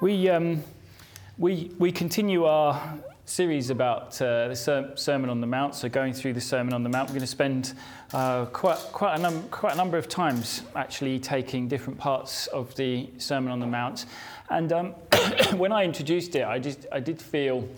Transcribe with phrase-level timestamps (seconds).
[0.00, 0.64] We, um,
[1.36, 5.74] we, we continue our series about uh, the Ser- Sermon on the Mount.
[5.74, 7.74] So, going through the Sermon on the Mount, we're going to spend
[8.14, 12.74] uh, quite, quite, a num- quite a number of times actually taking different parts of
[12.76, 14.06] the Sermon on the Mount.
[14.48, 14.86] And um,
[15.58, 17.68] when I introduced it, I, just, I did feel.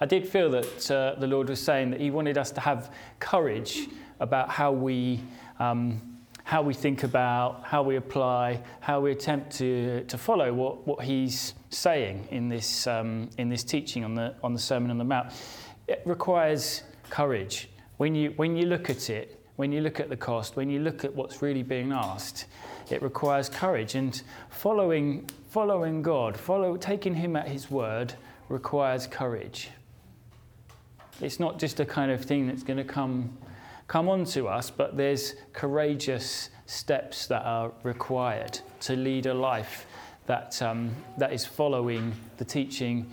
[0.00, 2.94] I did feel that uh, the Lord was saying that He wanted us to have
[3.18, 3.88] courage
[4.20, 5.18] about how we
[5.58, 6.00] um,
[6.48, 11.04] how we think about, how we apply, how we attempt to, to follow what, what
[11.04, 15.04] he's saying in this, um, in this teaching on the, on the Sermon on the
[15.04, 15.30] Mount.
[15.88, 17.68] It requires courage.
[17.98, 20.80] When you, when you look at it, when you look at the cost, when you
[20.80, 22.46] look at what's really being asked,
[22.88, 23.94] it requires courage.
[23.94, 28.14] And following, following God, follow, taking Him at His word,
[28.48, 29.68] requires courage.
[31.20, 33.36] It's not just a kind of thing that's going to come
[33.88, 39.86] come on to us, but there's courageous steps that are required to lead a life
[40.26, 43.10] that, um, that is following the teaching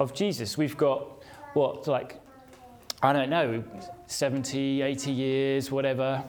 [0.00, 0.58] of Jesus.
[0.58, 1.22] We've got
[1.54, 2.20] what, like,
[3.02, 3.62] I don't know,
[4.08, 6.24] 70, 80 years, whatever,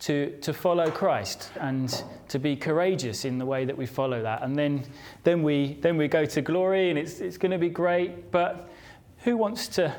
[0.00, 4.42] to, to follow Christ and to be courageous in the way that we follow that.
[4.42, 4.84] And then,
[5.24, 8.68] then, we, then we go to glory and it's, it's going to be great, but
[9.18, 9.94] who wants, to,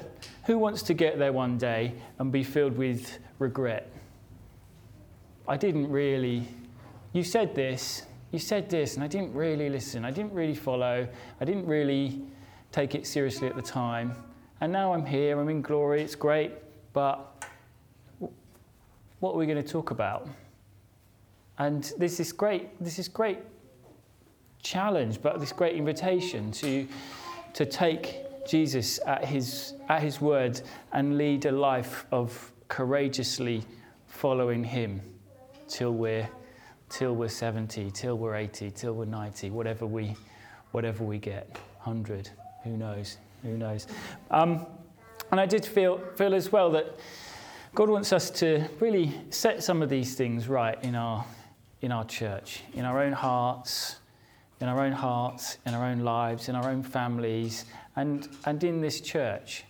[0.46, 3.92] who wants to get there one day and be filled with regret.
[5.48, 6.48] I didn't really,
[7.12, 10.06] you said this, you said this, and I didn't really listen.
[10.06, 11.08] I didn't really follow.
[11.40, 12.22] I didn't really
[12.72, 14.16] take it seriously at the time.
[14.62, 16.54] And now I'm here, I'm in glory, it's great,
[16.94, 17.46] but
[19.20, 20.28] what are we going to talk about?
[21.58, 23.40] And this is great, this is great
[24.62, 26.88] challenge, but this great invitation to,
[27.54, 30.62] to take Jesus at his, at his word
[30.94, 33.64] and lead a life of courageously
[34.08, 35.02] following Him
[35.68, 36.30] till we're,
[36.90, 40.16] till we're 70, till we're 80, till we're 90, whatever we,
[40.72, 41.50] whatever we get,
[41.84, 42.30] 100,
[42.64, 43.88] who knows, who knows.
[44.32, 44.66] Um,
[45.32, 46.96] and I did feel, feel as well that
[47.74, 51.26] God wants us to really set some of these things right in our,
[51.82, 53.98] in our church, in our own hearts,
[54.62, 57.66] in our own hearts, in our own lives, in our own families,
[57.96, 59.64] and, and in this church.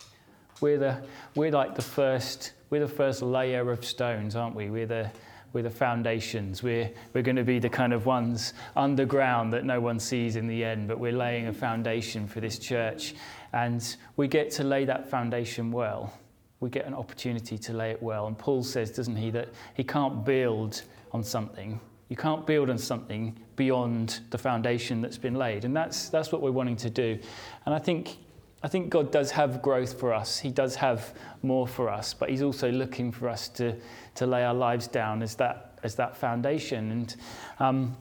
[0.59, 1.01] We're, the,
[1.35, 4.71] we're like the first we're the first layer of stones, aren't we?
[4.71, 5.11] We're the,
[5.53, 6.63] we're the foundations.
[6.63, 10.47] We're, we're going to be the kind of ones underground that no one sees in
[10.47, 13.13] the end, but we're laying a foundation for this church.
[13.53, 16.17] And we get to lay that foundation well.
[16.61, 18.25] We get an opportunity to lay it well.
[18.25, 20.81] And Paul says, doesn't he, that he can't build
[21.11, 21.79] on something.
[22.09, 25.63] You can't build on something beyond the foundation that's been laid.
[25.63, 27.19] And that's, that's what we're wanting to do.
[27.67, 28.17] And I think
[28.63, 30.39] I think God does have growth for us.
[30.39, 33.75] He does have more for us, but He's also looking for us to,
[34.15, 36.91] to lay our lives down as that, as that foundation.
[36.91, 37.15] And
[37.59, 37.97] um,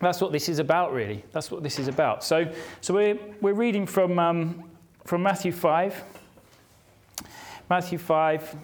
[0.00, 1.24] that's what this is about, really.
[1.32, 2.22] That's what this is about.
[2.24, 2.52] So,
[2.82, 4.70] so we're, we're reading from, um,
[5.06, 6.04] from Matthew 5.
[7.70, 8.54] Matthew 5,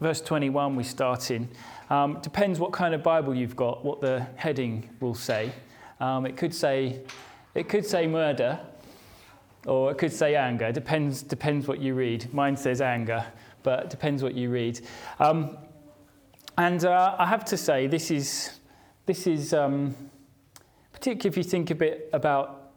[0.00, 1.48] verse 21, we start in.
[1.88, 5.50] Um, depends what kind of Bible you've got, what the heading will say.
[5.98, 7.00] Um, it could say,
[7.54, 8.60] it could say murder,
[9.66, 10.72] or it could say anger.
[10.72, 12.32] Depends, depends what you read.
[12.32, 13.24] Mine says anger,
[13.62, 14.80] but depends what you read.
[15.18, 15.58] Um,
[16.56, 18.58] and uh, I have to say, this is,
[19.06, 19.94] this is um,
[20.92, 22.72] particularly if you think a bit about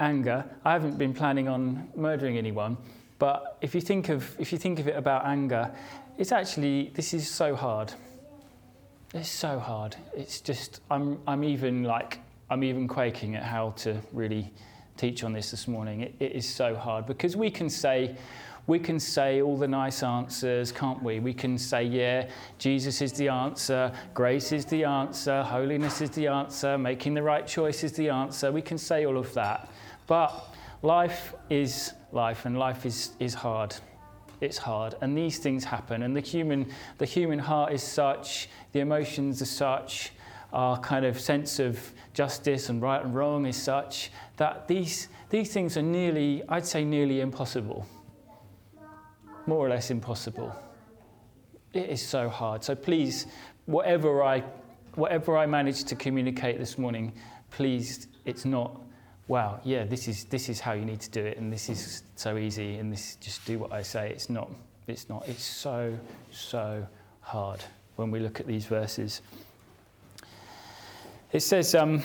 [0.00, 0.44] anger.
[0.64, 2.76] I haven't been planning on murdering anyone,
[3.18, 5.70] but if you think of, if you think of it about anger,
[6.18, 7.92] it's actually, this is so hard.
[9.12, 9.96] It's so hard.
[10.16, 12.18] It's just, I'm, I'm even like,
[12.50, 14.52] I'm even quaking at how to really
[14.96, 16.00] teach on this this morning.
[16.00, 18.16] It, it is so hard because we can say,
[18.66, 21.20] we can say all the nice answers, can't we?
[21.20, 26.28] We can say, yeah, Jesus is the answer, grace is the answer, holiness is the
[26.28, 28.50] answer, making the right choice is the answer.
[28.50, 29.70] We can say all of that.
[30.06, 33.74] But life is life, and life is, is hard.
[34.40, 38.80] It's hard, and these things happen, and the human, the human heart is such, the
[38.80, 40.12] emotions are such,
[40.54, 45.52] our kind of sense of justice and right and wrong is such that these, these
[45.52, 47.84] things are nearly, I'd say, nearly impossible.
[49.46, 50.54] More or less impossible.
[51.72, 52.62] It is so hard.
[52.62, 53.26] So please,
[53.66, 54.44] whatever I,
[54.94, 57.12] whatever I manage to communicate this morning,
[57.50, 58.80] please, it's not,
[59.26, 62.04] wow, yeah, this is, this is how you need to do it, and this is
[62.14, 64.10] so easy, and this just do what I say.
[64.10, 64.50] It's not.
[64.86, 65.28] It's not.
[65.28, 65.98] It's so,
[66.30, 66.86] so
[67.20, 67.64] hard
[67.96, 69.20] when we look at these verses.
[71.34, 72.00] It says, um,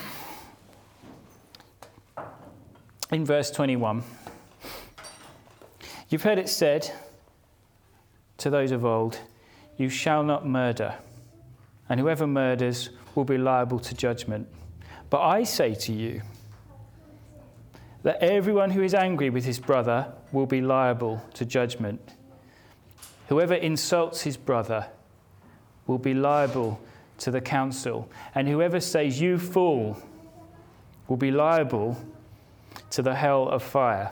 [3.12, 4.02] in verse 21.
[6.10, 6.92] You've heard it said
[8.38, 9.20] to those of old,
[9.78, 10.96] You shall not murder,
[11.88, 14.48] and whoever murders will be liable to judgment.
[15.12, 16.24] But I say to you
[18.02, 22.02] that everyone who is angry with his brother will be liable to judgment.
[23.28, 24.88] Whoever insults his brother
[25.86, 26.82] will be liable
[27.20, 30.02] to the council, and whoever says, You fool,
[31.08, 31.98] will be liable
[32.92, 34.12] to the hell of fire.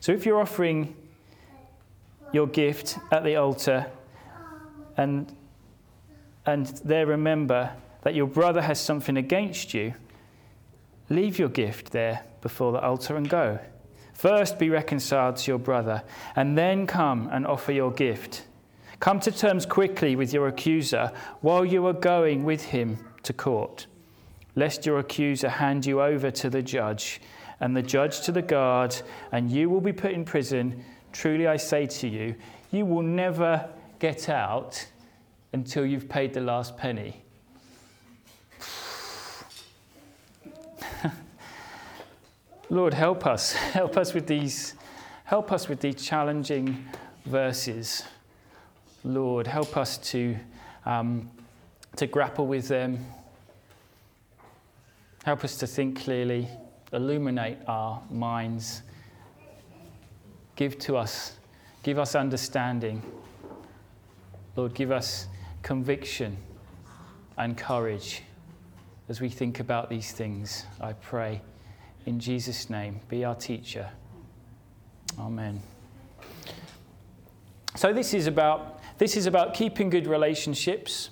[0.00, 0.94] So if you're offering
[2.32, 3.86] your gift at the altar
[4.96, 5.34] and,
[6.46, 7.70] and there remember
[8.02, 9.94] that your brother has something against you,
[11.08, 13.58] leave your gift there before the altar and go.
[14.14, 16.02] First be reconciled to your brother,
[16.36, 18.42] and then come and offer your gift.
[19.00, 21.10] Come to terms quickly with your accuser
[21.40, 23.86] while you are going with him to court,
[24.56, 27.22] lest your accuser hand you over to the judge,
[27.60, 28.94] and the judge to the guard,
[29.32, 30.84] and you will be put in prison.
[31.12, 32.34] Truly I say to you,
[32.72, 33.70] you will never
[34.00, 34.86] get out
[35.54, 37.22] until you've paid the last penny.
[42.68, 43.52] Lord, help us.
[43.52, 44.74] Help us with these,
[45.24, 46.84] help us with these challenging
[47.24, 48.04] verses.
[49.04, 50.36] Lord, help us to,
[50.84, 51.30] um,
[51.96, 53.06] to grapple with them.
[55.24, 56.48] Help us to think clearly,
[56.92, 58.82] illuminate our minds.
[60.56, 61.38] Give to us,
[61.82, 63.02] give us understanding.
[64.56, 65.26] Lord, give us
[65.62, 66.36] conviction
[67.38, 68.22] and courage
[69.10, 71.42] as we think about these things, I pray.
[72.06, 73.90] In Jesus' name, be our teacher.
[75.18, 75.60] Amen.
[77.74, 81.08] So this is about this is about keeping good relationships,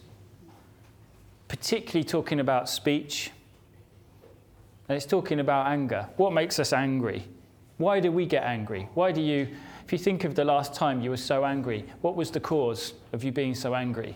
[1.49, 3.31] particularly talking about speech.
[4.88, 6.06] And it's talking about anger.
[6.19, 7.25] What makes us angry?
[7.79, 8.90] Why do we get angry?
[8.93, 9.49] Why do you
[9.87, 12.93] if you think of the last time you were so angry, what was the cause
[13.14, 14.14] of you being so angry?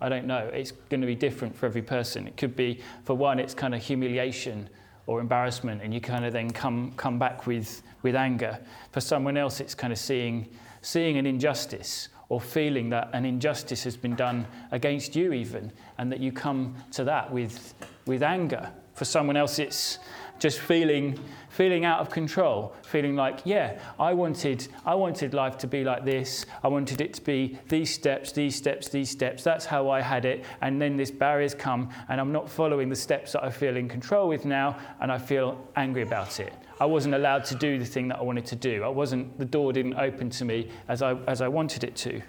[0.00, 0.48] I don't know.
[0.54, 2.28] It's going to be different for every person.
[2.28, 4.70] It could be, for one, it's kind of humiliation
[5.08, 8.60] or embarrassment, and you kind of then come, come back with, with anger.
[8.92, 10.46] For someone else, it's kind of seeing,
[10.82, 16.12] seeing an injustice or feeling that an injustice has been done against you, even, and
[16.12, 17.74] that you come to that with,
[18.06, 18.70] with anger.
[18.94, 19.98] For someone else, it's
[20.38, 25.66] just feeling feeling out of control feeling like yeah i wanted i wanted life to
[25.66, 26.46] be like this.
[26.62, 29.42] I wanted it to be these steps these steps these steps.
[29.42, 30.44] That's how i had it.
[30.60, 33.88] And then this barrier's come and i'm not following the steps that i feel in
[33.88, 37.84] control with now and i feel angry about it i wasn't allowed to do the
[37.84, 41.02] thing that i wanted to do i wasn't the door didn't open to me as
[41.02, 42.20] i as i wanted it to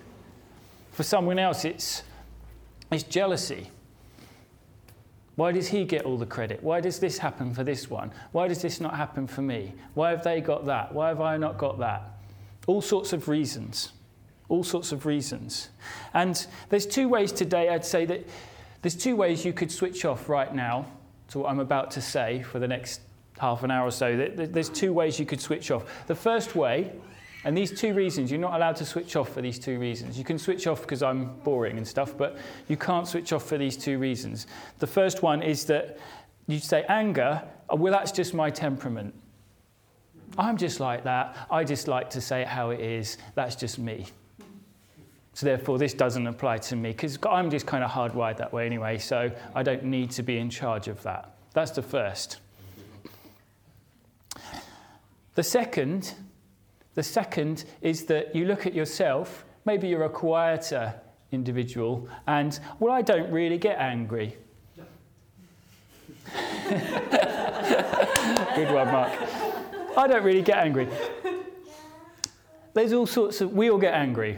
[0.92, 2.04] for someone else it's
[2.92, 3.70] it's jealousy
[5.40, 6.62] why does he get all the credit?
[6.62, 8.12] Why does this happen for this one?
[8.34, 9.74] Why does this not happen for me?
[9.94, 10.94] Why have they got that?
[10.94, 12.02] Why have I not got that?
[12.68, 13.94] All sorts of reasons.
[14.50, 15.70] All sorts of reasons.
[16.14, 18.28] And there's two ways today, I'd say that
[18.82, 20.88] there's two ways you could switch off right now
[21.30, 23.00] to what I'm about to say for the next
[23.40, 24.16] half an hour or so.
[24.16, 25.86] There's two ways you could switch off.
[26.08, 26.92] The first way
[27.46, 30.18] and these two reasons, you're not allowed to switch off for these two reasons.
[30.18, 32.38] You can switch off because I'm boring and stuff, but
[32.68, 34.48] you can't switch off for these two reasons.
[34.80, 35.98] The first one is that
[36.48, 39.14] you say anger, oh, well, that's just my temperament.
[40.38, 41.36] I'm just like that.
[41.50, 43.18] I just like to say it how it is.
[43.36, 44.08] That's just me.
[45.34, 48.66] So therefore, this doesn't apply to me because I'm just kind of hardwired that way
[48.66, 51.36] anyway, so I don't need to be in charge of that.
[51.54, 52.40] That's the first.
[55.36, 56.14] The second
[57.00, 60.94] the second is that you look at yourself, maybe you're a quieter
[61.32, 64.36] individual, and, well, I don't really get angry.
[68.56, 69.14] Good one, Mark.
[69.96, 70.90] I don't really get angry.
[72.74, 74.38] There's all sorts of, we all get angry,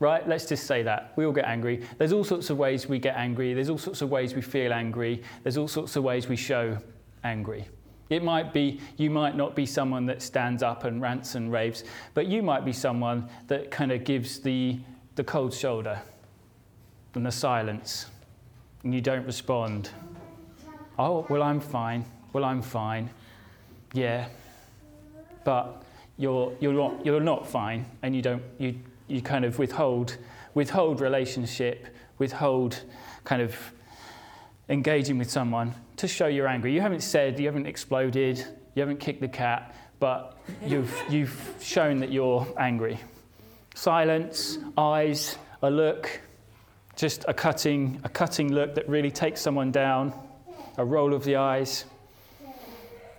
[0.00, 0.26] right?
[0.28, 1.12] Let's just say that.
[1.14, 1.86] We all get angry.
[1.98, 3.54] There's all sorts of ways we get angry.
[3.54, 5.22] There's all sorts of ways we feel angry.
[5.44, 6.78] There's all sorts of ways we show
[7.22, 7.66] angry.
[8.10, 11.84] It might be, you might not be someone that stands up and rants and raves,
[12.12, 14.78] but you might be someone that kind of gives the,
[15.16, 16.00] the cold shoulder
[17.14, 18.06] and the silence,
[18.82, 19.90] and you don't respond.
[20.98, 22.04] Oh, well, I'm fine.
[22.32, 23.08] Well, I'm fine.
[23.94, 24.28] Yeah.
[25.44, 25.82] But
[26.18, 30.18] you're, you're, not, you're not fine, and you, don't, you, you kind of withhold,
[30.52, 31.86] withhold relationship,
[32.18, 32.82] withhold
[33.24, 33.56] kind of
[34.68, 36.72] engaging with someone to show you're angry.
[36.72, 38.38] You haven't said, you haven't exploded,
[38.74, 42.98] you haven't kicked the cat, but you've, you've shown that you're angry.
[43.74, 46.20] Silence, eyes, a look,
[46.96, 50.12] just a cutting, a cutting look that really takes someone down,
[50.76, 51.84] a roll of the eyes,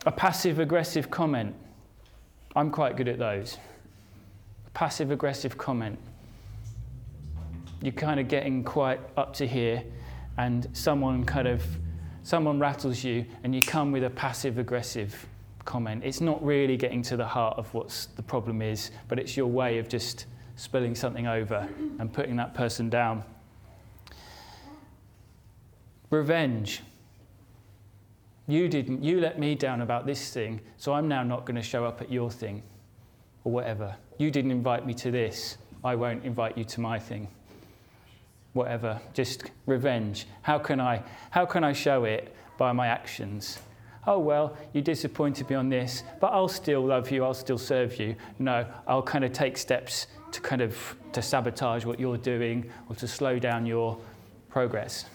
[0.05, 1.55] a passive aggressive comment.
[2.55, 3.57] I'm quite good at those.
[4.73, 5.99] Passive aggressive comment.
[7.81, 9.83] You're kind of getting quite up to here
[10.37, 11.63] and someone kind of
[12.25, 15.27] someone rattles you and you come with a passive aggressive
[15.63, 16.03] comment.
[16.03, 19.45] It's not really getting to the heart of what the problem is, but it's your
[19.45, 23.23] way of just spilling something over and putting that person down.
[26.09, 26.81] Revenge.
[28.47, 31.61] You didn't, you let me down about this thing, so I'm now not going to
[31.61, 32.63] show up at your thing
[33.43, 33.95] or whatever.
[34.17, 37.27] You didn't invite me to this, I won't invite you to my thing.
[38.55, 40.25] Whatever, just revenge.
[40.41, 43.59] How can I, how can I show it by my actions?
[44.07, 47.99] oh, well, you disappointed me on this, but I'll still love you, I'll still serve
[47.99, 48.15] you.
[48.39, 52.95] No, I'll kind of take steps to kind of to sabotage what you're doing or
[52.97, 53.97] to slow down your
[54.49, 55.05] progress.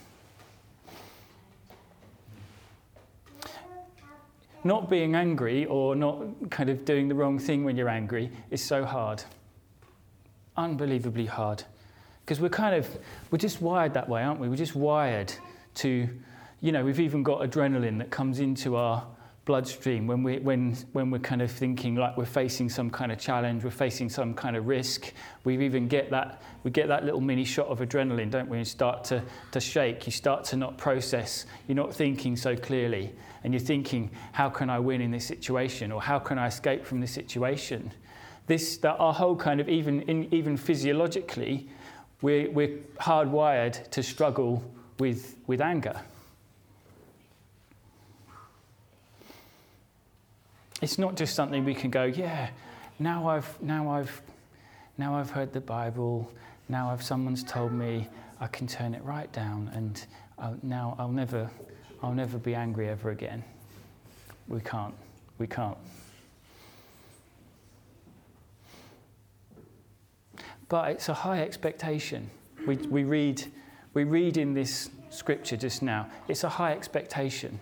[4.62, 8.62] Not being angry or not kind of doing the wrong thing when you're angry is
[8.62, 9.22] so hard.
[10.56, 11.64] Unbelievably hard.
[12.30, 12.88] Because we're kind of,
[13.32, 14.48] we're just wired that way, aren't we?
[14.48, 15.34] We're just wired
[15.74, 16.08] to
[16.60, 19.04] you know, we've even got adrenaline that comes into our
[19.46, 23.18] bloodstream when, we, when, when we're kind of thinking like we're facing some kind of
[23.18, 25.12] challenge, we're facing some kind of risk.
[25.42, 28.58] We even get that, we get that little mini shot of adrenaline, don't we?
[28.58, 33.12] And start to, to shake, you start to not process, you're not thinking so clearly.
[33.42, 35.90] And you're thinking, how can I win in this situation?
[35.90, 37.90] Or how can I escape from this situation?
[38.46, 41.68] This, that our whole kind of, even, in, even physiologically,
[42.22, 44.62] we're, we're hardwired to struggle
[44.98, 46.00] with, with anger.
[50.80, 52.50] it's not just something we can go, yeah,
[52.98, 54.22] now I've, now I've,
[54.98, 56.32] now I've heard the Bible,
[56.68, 58.08] now I've, someone's told me
[58.40, 60.04] I can turn it right down and
[60.38, 61.50] I'll, now I'll never,
[62.02, 63.44] I'll never be angry ever again.
[64.48, 64.94] We can't.
[65.38, 65.76] We can't.
[70.70, 72.30] But it's a high expectation.
[72.64, 73.44] We, we, read,
[73.92, 77.58] we read in this scripture just now, it's a high expectation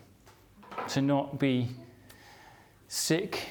[0.88, 1.68] to not be
[2.86, 3.48] sick,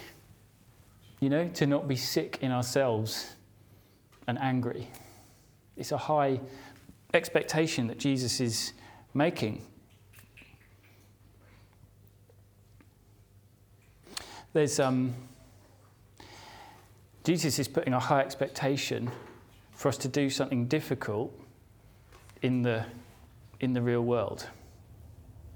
[1.19, 3.35] you know, to not be sick in ourselves
[4.27, 4.87] and angry.
[5.75, 6.39] It's a high
[7.15, 8.73] expectation that Jesus is
[9.15, 9.63] making.
[14.53, 15.15] There's, um,
[17.23, 19.09] Jesus is putting a high expectation
[19.77, 21.31] for us to do something difficult
[22.41, 22.83] in the,
[23.59, 24.47] in the real world.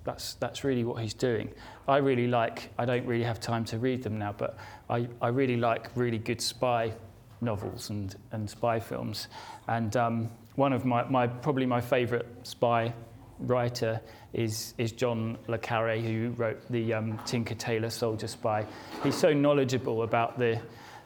[0.04, 1.50] That's, that's really what he's doing.
[1.88, 4.58] I really like, I don't really have time to read them now, but
[4.90, 6.94] I, I really like really good spy
[7.42, 9.28] novels and, and spy films.
[9.68, 12.94] And um, one of my, my probably my favourite spy
[13.40, 14.00] writer
[14.34, 18.68] is, is John Le Carre, who wrote the um, Tinker Tailor Soldier Spy.
[19.04, 20.62] He's so knowledgeable about the,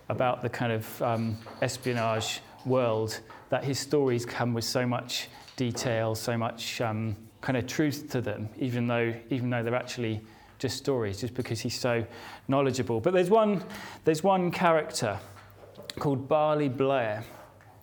[0.10, 3.20] about the kind of um, espionage world
[3.50, 8.22] that his stories come with so much detail, so much um, kind of truth to
[8.22, 10.22] them, even though, even though they're actually
[10.58, 12.06] just stories, just because he's so
[12.48, 13.00] knowledgeable.
[13.00, 13.64] But there's one,
[14.04, 15.20] there's one character
[16.00, 17.24] called Barley Blair.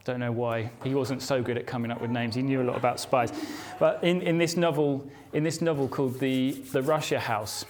[0.05, 2.35] Don't know why he wasn't so good at coming up with names.
[2.35, 3.33] He knew a lot about spies.
[3.79, 7.65] But in, in this novel, in this novel called the, the Russia House,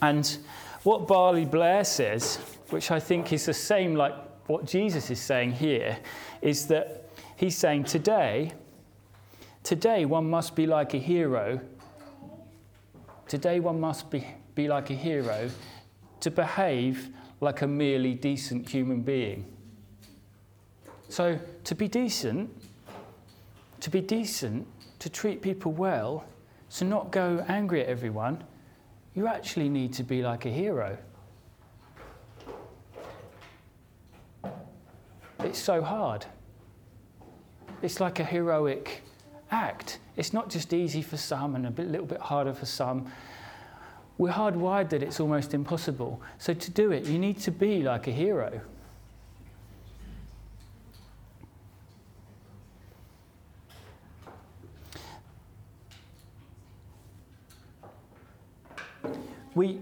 [0.00, 0.38] and
[0.84, 2.36] what Barley Blair says,
[2.70, 4.14] which I think is the same like
[4.46, 5.98] what Jesus is saying here,
[6.42, 8.52] is that he's saying today
[9.64, 11.58] Today, one must be like a hero.
[13.26, 15.50] Today, one must be, be like a hero
[16.20, 17.08] to behave
[17.40, 19.46] like a merely decent human being.
[21.08, 22.50] So, to be decent,
[23.80, 24.66] to be decent,
[24.98, 26.26] to treat people well,
[26.76, 28.44] to not go angry at everyone,
[29.14, 30.98] you actually need to be like a hero.
[35.44, 36.24] It's so hard.
[37.82, 39.02] It's like a heroic
[39.50, 39.98] act.
[40.16, 43.12] It's not just easy for some and a bit, little bit harder for some.
[44.16, 46.22] We're hardwired that it's almost impossible.
[46.38, 48.62] So to do it, you need to be like a hero.
[59.54, 59.78] We,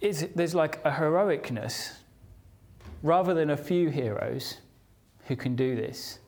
[0.00, 1.97] is, there's like a heroicness
[3.02, 4.58] rather than a few heroes
[5.26, 6.18] who can do this.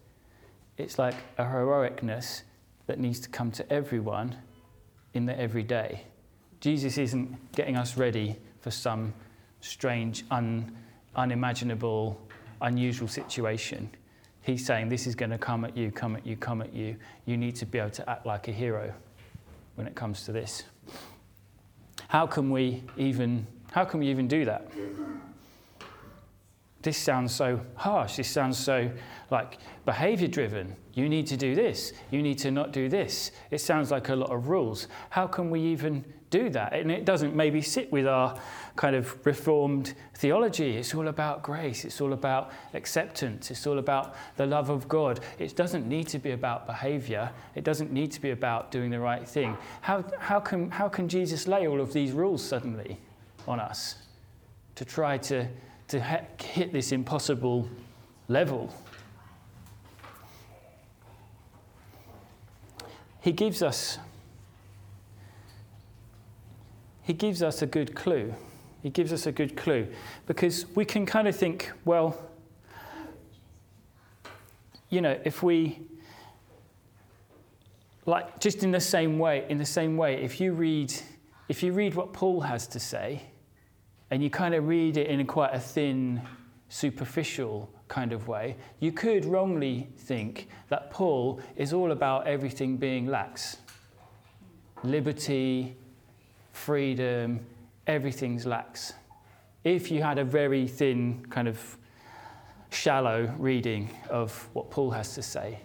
[0.76, 2.42] It's like a heroicness
[2.86, 4.36] that needs to come to everyone
[5.14, 6.04] in the everyday.
[6.60, 9.12] Jesus isn't getting us ready for some
[9.60, 10.76] strange, un,
[11.16, 12.20] unimaginable,
[12.60, 13.90] unusual situation.
[14.42, 16.96] He's saying, This is going to come at you, come at you, come at you.
[17.26, 18.92] You need to be able to act like a hero
[19.74, 20.64] when it comes to this.
[22.08, 24.66] How can we even, how can we even do that?
[26.82, 28.16] This sounds so harsh.
[28.16, 28.90] This sounds so
[29.30, 30.75] like behavior driven.
[30.94, 31.92] You need to do this.
[32.10, 33.32] You need to not do this.
[33.50, 34.88] It sounds like a lot of rules.
[35.10, 36.72] How can we even do that?
[36.72, 38.38] And it doesn't maybe sit with our
[38.76, 40.78] kind of reformed theology.
[40.78, 41.84] It's all about grace.
[41.84, 43.50] It's all about acceptance.
[43.50, 45.20] It's all about the love of God.
[45.38, 47.30] It doesn't need to be about behavior.
[47.54, 49.54] It doesn't need to be about doing the right thing.
[49.82, 52.99] How, how, can, how can Jesus lay all of these rules suddenly
[53.46, 53.96] on us
[54.76, 55.46] to try to
[55.90, 57.68] to hit this impossible
[58.28, 58.73] level.
[63.20, 63.99] He gives us
[67.02, 68.32] he gives us a good clue.
[68.82, 69.88] He gives us a good clue
[70.26, 72.16] because we can kind of think, well,
[74.90, 75.80] you know, if we
[78.06, 80.94] like just in the same way, in the same way, if you read
[81.49, 83.23] if you read what Paul has to say,
[84.10, 86.20] and you kind of read it in quite a thin,
[86.68, 93.06] superficial kind of way, you could wrongly think that Paul is all about everything being
[93.06, 93.58] lax
[94.82, 95.76] liberty,
[96.52, 97.38] freedom,
[97.86, 98.94] everything's lax.
[99.62, 101.76] If you had a very thin, kind of
[102.70, 105.58] shallow reading of what Paul has to say,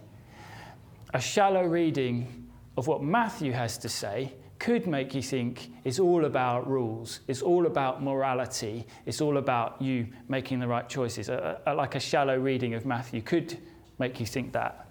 [1.13, 6.25] a shallow reading of what Matthew has to say could make you think it's all
[6.25, 11.29] about rules, it's all about morality, it's all about you making the right choices.
[11.29, 13.57] A, a, like a shallow reading of Matthew could
[13.99, 14.87] make you think that.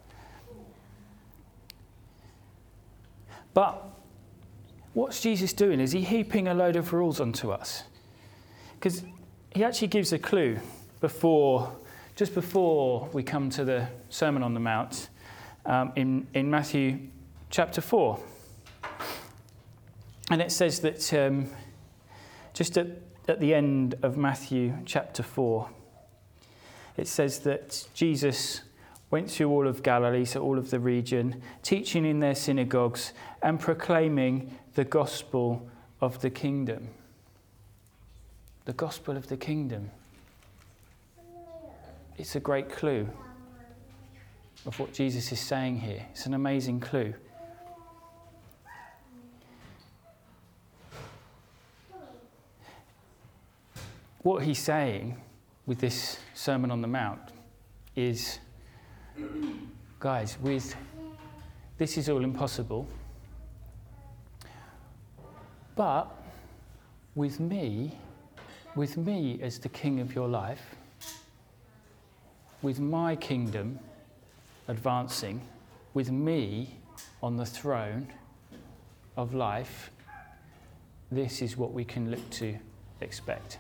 [3.54, 3.82] But
[4.92, 5.80] what's Jesus doing?
[5.80, 7.84] Is he heaping a load of rules onto us?
[8.74, 9.02] Because
[9.54, 10.58] he actually gives a clue
[11.00, 11.72] before,
[12.16, 15.08] just before we come to the Sermon on the Mount
[15.64, 16.98] um, in, in Matthew
[17.50, 18.18] chapter 4.
[20.30, 21.50] And it says that um,
[22.54, 22.86] just at,
[23.28, 25.68] at the end of Matthew chapter 4,
[26.96, 28.62] it says that Jesus
[29.10, 33.12] went through all of Galilee, so all of the region, teaching in their synagogues
[33.42, 35.68] and proclaiming the gospel
[36.00, 36.88] of the kingdom.
[38.64, 39.90] The gospel of the kingdom.
[42.16, 43.08] It's a great clue
[44.66, 46.06] of what Jesus is saying here.
[46.12, 47.14] It's an amazing clue.
[54.24, 55.20] What he's saying
[55.66, 57.20] with this Sermon on the Mount
[57.94, 58.38] is
[60.00, 60.74] guys, with
[61.76, 62.88] this is all impossible.
[65.76, 66.06] But
[67.14, 67.98] with me,
[68.74, 70.74] with me as the king of your life,
[72.62, 73.78] with my kingdom
[74.68, 75.42] advancing,
[75.92, 76.78] with me
[77.22, 78.08] on the throne
[79.18, 79.90] of life,
[81.10, 82.56] this is what we can look to
[83.02, 83.58] expect.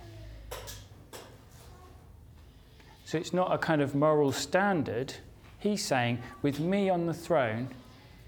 [3.14, 5.14] So it's not a kind of moral standard.
[5.60, 7.68] He's saying, with me on the throne,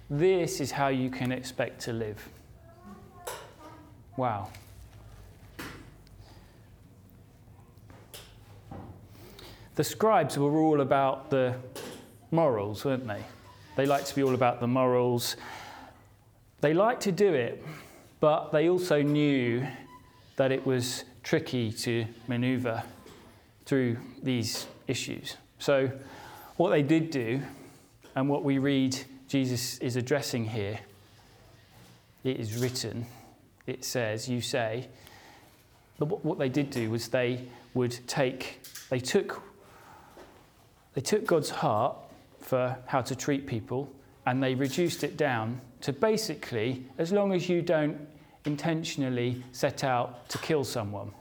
[0.08, 2.28] this is how you can expect to live.
[4.16, 4.50] Wow.
[9.74, 11.56] The scribes were all about the
[12.30, 13.24] morals, weren't they?
[13.74, 15.34] They liked to be all about the morals.
[16.60, 17.60] They liked to do it,
[18.20, 19.66] but they also knew
[20.36, 22.84] that it was tricky to maneuver
[23.64, 25.36] through these issues.
[25.58, 25.90] So,
[26.56, 27.42] what they did do,
[28.14, 28.96] and what we read
[29.28, 30.80] Jesus is addressing here,
[32.24, 33.06] it is written,
[33.66, 34.88] it says, you say,
[35.98, 39.42] but what they did do was they would take, they took,
[40.94, 41.96] they took God's heart
[42.40, 43.92] for how to treat people
[44.26, 47.98] and they reduced it down to basically, as long as you don't
[48.44, 51.12] intentionally set out to kill someone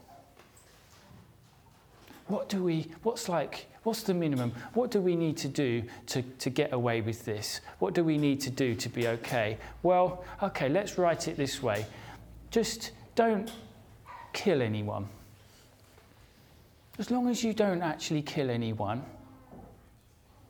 [2.28, 4.52] what do we, what's like, what's the minimum?
[4.74, 7.60] What do we need to do to, to get away with this?
[7.78, 9.58] What do we need to do to be okay?
[9.82, 11.86] Well, okay, let's write it this way.
[12.50, 13.50] Just don't
[14.32, 15.08] kill anyone.
[16.98, 19.04] As long as you don't actually kill anyone,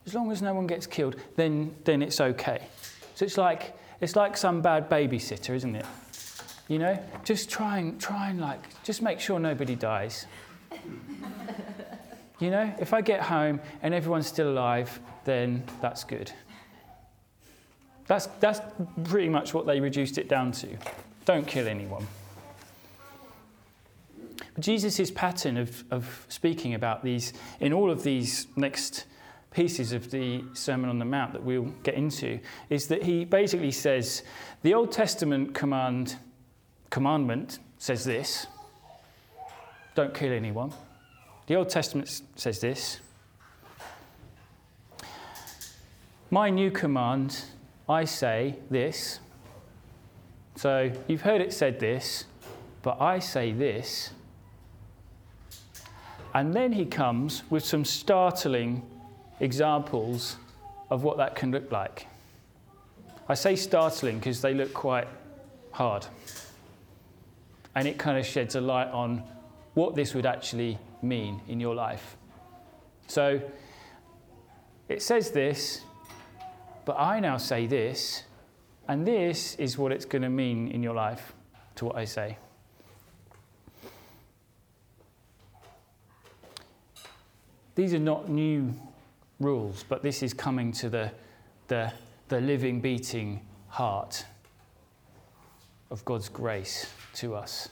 [0.06, 2.68] as long as no one gets killed, then, then it's okay.
[3.16, 5.84] So it's like, it's like some bad babysitter, isn't it?
[6.68, 10.26] You know, just try and, try and like, just make sure nobody dies.
[12.38, 16.30] You know, if I get home and everyone's still alive, then that's good.
[18.06, 18.60] That's, that's
[19.04, 20.76] pretty much what they reduced it down to.
[21.24, 22.06] Don't kill anyone.
[24.58, 29.06] Jesus' pattern of, of speaking about these, in all of these next
[29.50, 32.38] pieces of the Sermon on the Mount that we'll get into,
[32.70, 34.22] is that he basically says
[34.62, 36.16] the Old Testament command,
[36.90, 38.46] commandment says this
[39.94, 40.74] don't kill anyone.
[41.46, 43.00] The Old Testament says this
[46.30, 47.44] My new command,
[47.88, 49.20] I say this.
[50.56, 52.24] So you've heard it said this,
[52.82, 54.10] but I say this.
[56.34, 58.82] And then he comes with some startling
[59.40, 60.36] examples
[60.90, 62.08] of what that can look like.
[63.28, 65.08] I say startling because they look quite
[65.72, 66.06] hard.
[67.74, 69.22] And it kind of sheds a light on
[69.74, 72.16] what this would actually mean in your life.
[73.06, 73.40] So
[74.88, 75.82] it says this,
[76.84, 78.24] but I now say this,
[78.88, 81.32] and this is what it's going to mean in your life
[81.76, 82.38] to what I say.
[87.74, 88.74] These are not new
[89.38, 91.12] rules, but this is coming to the,
[91.68, 91.92] the,
[92.28, 94.24] the living, beating heart
[95.90, 97.68] of God's grace to us.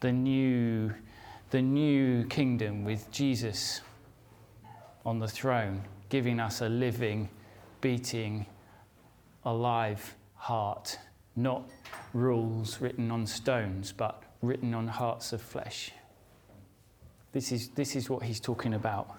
[0.00, 0.92] The new,
[1.52, 3.82] the new kingdom with Jesus
[5.04, 7.28] on the throne, giving us a living,
[7.82, 8.46] beating,
[9.44, 10.98] alive heart,
[11.36, 11.68] not
[12.14, 15.92] rules written on stones, but written on hearts of flesh.
[17.32, 19.10] This is, this is what he's talking about.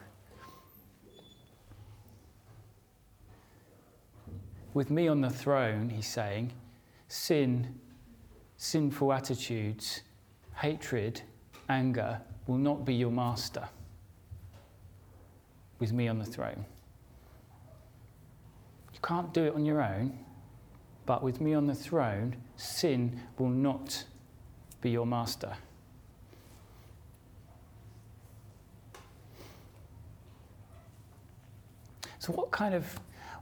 [4.74, 6.52] With me on the throne, he's saying,
[7.10, 7.76] sin,
[8.58, 10.02] sinful attitudes,
[10.56, 11.22] hatred,
[11.70, 13.68] anger will not be your master.
[15.80, 16.66] With me on the throne.
[18.94, 20.18] You can't do it on your own,
[21.06, 24.06] but with me on the throne, sin will not
[24.82, 25.54] be your master.
[32.20, 32.88] So, what kind of,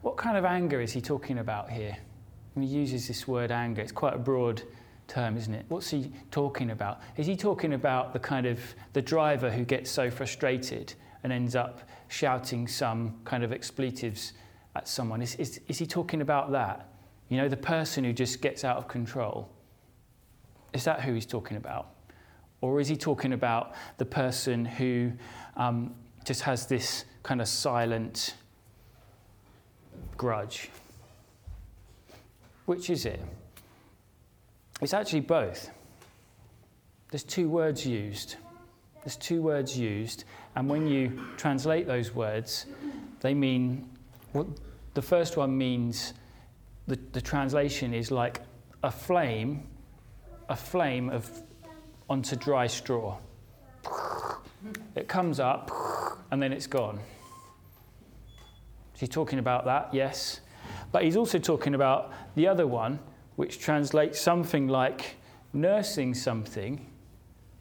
[0.01, 1.95] what kind of anger is he talking about here?
[2.59, 4.63] He uses this word anger, it's quite a broad
[5.11, 5.65] term, isn't it?
[5.67, 7.01] What's he talking about?
[7.17, 8.59] Is he talking about the kind of
[8.93, 10.93] the driver who gets so frustrated
[11.23, 14.33] and ends up shouting some kind of expletives
[14.75, 15.21] at someone?
[15.21, 16.87] Is, is, is he talking about that?
[17.29, 19.49] You know, the person who just gets out of control?
[20.73, 21.89] Is that who he's talking about?
[22.61, 25.11] Or is he talking about the person who
[25.57, 25.93] um,
[26.23, 28.35] just has this kind of silent,
[30.17, 30.69] grudge.
[32.65, 33.21] Which is it?
[34.81, 35.69] It's actually both.
[37.11, 38.35] There's two words used.
[39.03, 42.65] There's two words used, and when you translate those words,
[43.21, 43.89] they mean
[44.31, 44.47] what
[44.93, 46.13] the first one means
[46.87, 48.41] the, the translation is like
[48.83, 49.67] a flame,
[50.49, 51.29] a flame of
[52.09, 53.17] onto dry straw.
[54.95, 55.71] It comes up
[56.31, 56.99] and then it's gone.
[58.97, 60.41] He's talking about that, yes.
[60.91, 62.99] But he's also talking about the other one,
[63.41, 65.15] which translates something like
[65.51, 66.85] nursing something,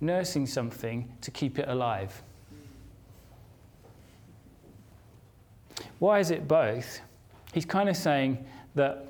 [0.02, 2.22] nursing something to keep it alive.
[5.98, 7.00] Why is it both?
[7.54, 9.06] He's kind of saying that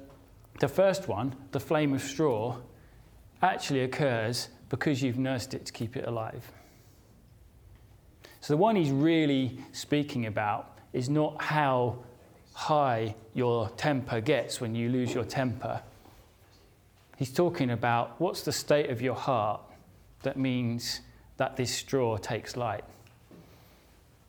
[0.61, 2.59] the first one, the flame of straw,
[3.43, 6.53] actually occurs because you've nursed it to keep it alive.
[8.43, 11.99] So the one he's really speaking about is not how
[12.55, 15.83] high your temper gets when you lose your temper.
[17.21, 19.61] He's talking about what's the state of your heart
[20.23, 21.03] that means
[21.37, 22.83] that this straw takes light?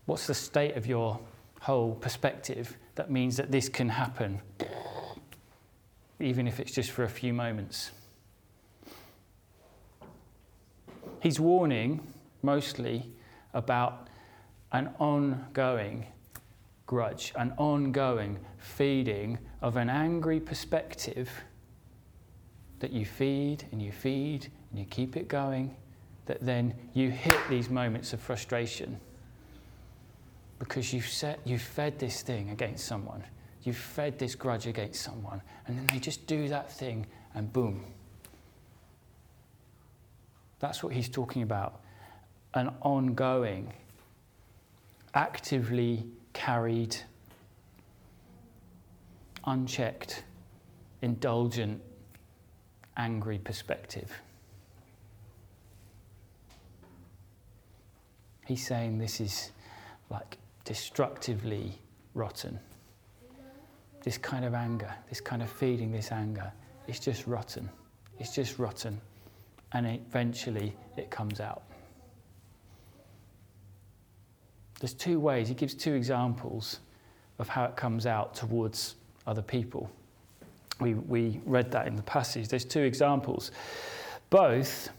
[0.08, 1.18] What's the state of your
[1.62, 4.42] whole perspective that means that this can happen,
[6.20, 7.92] even if it's just for a few moments?
[11.22, 12.06] He's warning
[12.44, 13.10] mostly
[13.54, 14.10] about
[14.74, 16.08] an ongoing
[16.88, 21.30] grudge, an ongoing feeding of an angry perspective
[22.82, 25.74] that you feed and you feed and you keep it going,
[26.26, 29.00] that then you hit these moments of frustration.
[30.60, 33.24] Because you've, set, you've fed this thing against someone,
[33.64, 37.86] you've fed this grudge against someone, and then they just do that thing and boom.
[40.60, 41.82] That's what he's talking about.
[42.54, 43.74] An ongoing,
[45.14, 46.96] actively carried,
[49.46, 50.24] unchecked,
[51.02, 51.82] indulgent,
[53.02, 54.12] angry perspective.
[58.46, 59.52] He's saying this is
[60.12, 61.74] like destructively
[62.14, 62.60] rotten.
[64.04, 66.52] This kind of anger, this kind of feeding this anger,
[66.88, 67.70] it's just rotten.
[68.20, 69.02] It's just rotten.
[69.74, 71.64] And eventually it comes out.
[74.80, 75.48] There's two ways.
[75.48, 76.80] He gives two examples
[77.40, 79.90] of how it comes out towards other people.
[80.82, 82.48] We, we read that in the passage.
[82.48, 83.52] There's two examples.
[84.30, 84.90] Both,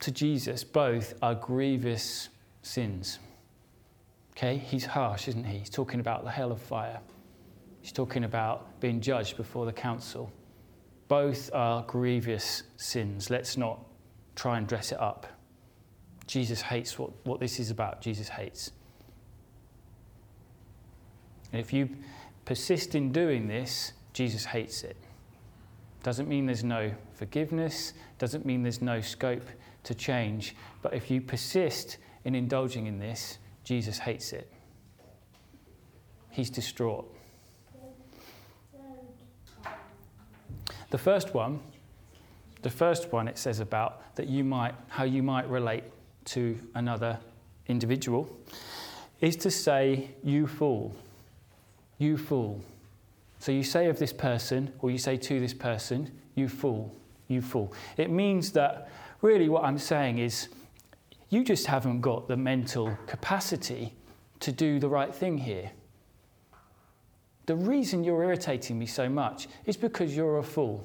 [0.00, 2.28] to Jesus, both are grievous
[2.62, 3.18] sins.
[4.30, 5.58] Okay, he's harsh, isn't he?
[5.58, 7.00] He's talking about the hell of fire.
[7.80, 10.32] He's talking about being judged before the council.
[11.08, 13.28] Both are grievous sins.
[13.30, 13.80] Let's not
[14.34, 15.26] try and dress it up.
[16.26, 18.00] Jesus hates what, what this is about.
[18.00, 18.72] Jesus hates.
[21.52, 21.88] And if you
[22.44, 24.96] persist in doing this, Jesus hates it.
[26.06, 29.42] Doesn't mean there's no forgiveness, doesn't mean there's no scope
[29.82, 30.54] to change.
[30.80, 34.48] But if you persist in indulging in this, Jesus hates it.
[36.30, 37.12] He's distraught.
[40.90, 41.58] The first one,
[42.62, 45.82] the first one it says about that you might how you might relate
[46.26, 47.18] to another
[47.66, 48.30] individual
[49.20, 50.94] is to say you fool.
[51.98, 52.60] You fool.
[53.38, 56.94] So you say of this person or you say to this person, you fool.
[57.28, 57.72] You fool.
[57.96, 58.88] It means that
[59.22, 60.48] really what I'm saying is
[61.28, 63.92] you just haven't got the mental capacity
[64.40, 65.70] to do the right thing here.
[67.46, 70.84] The reason you're irritating me so much is because you're a fool.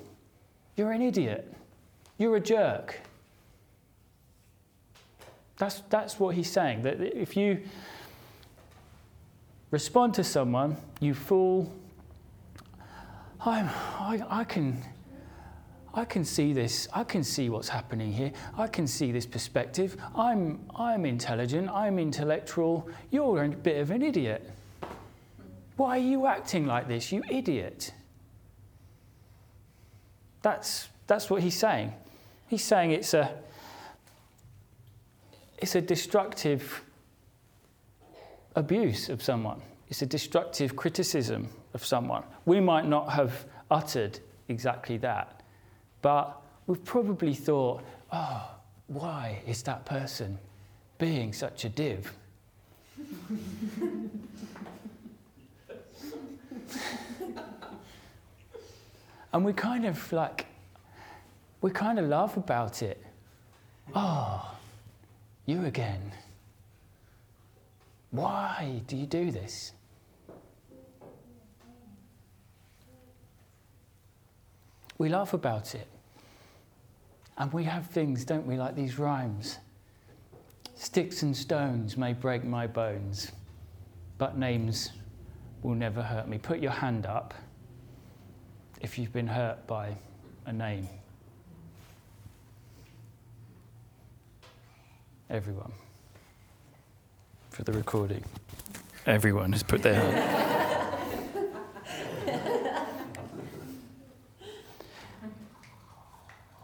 [0.75, 1.51] You're an idiot.
[2.17, 2.99] You're a jerk.
[5.57, 6.83] That's, that's what he's saying.
[6.83, 7.61] That if you
[9.69, 11.71] respond to someone, you fool,
[13.43, 14.83] I'm, I, I can
[15.93, 16.87] I can see this.
[16.93, 18.31] I can see what's happening here.
[18.57, 19.97] I can see this perspective.
[20.15, 21.69] I'm, I'm intelligent.
[21.69, 22.87] I'm intellectual.
[23.09, 24.49] You're a bit of an idiot.
[25.75, 27.93] Why are you acting like this, you idiot?
[30.43, 31.93] That's, that's what he's saying.
[32.47, 33.33] He's saying it's a,
[35.57, 36.83] it's a destructive
[38.55, 42.23] abuse of someone, it's a destructive criticism of someone.
[42.45, 45.41] We might not have uttered exactly that
[46.01, 48.49] but we've probably thought, oh,
[48.87, 50.37] why is that person
[50.97, 52.13] being such a div?
[59.33, 60.47] and we kind of like,
[61.61, 63.03] we kind of laugh about it.
[63.95, 64.55] Oh,
[65.45, 66.11] you again.
[68.11, 69.73] Why do you do this?
[75.01, 75.87] We laugh about it.
[77.39, 79.57] And we have things, don't we, like these rhymes.
[80.75, 83.31] Sticks and stones may break my bones,
[84.19, 84.91] but names
[85.63, 86.37] will never hurt me.
[86.37, 87.33] Put your hand up
[88.79, 89.97] if you've been hurt by
[90.45, 90.87] a name.
[95.31, 95.71] Everyone.
[97.49, 98.23] For the recording.
[99.07, 100.97] Everyone has put their hand.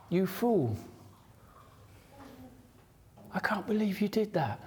[0.10, 0.78] You fool.
[3.34, 4.60] I can't believe you did that.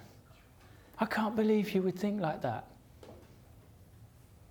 [0.99, 2.67] I can't believe you would think like that.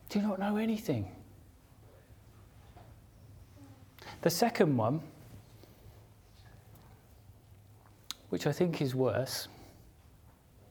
[0.10, 1.10] Do you not know anything?
[4.22, 5.02] The second one,
[8.30, 9.48] which I think is worse,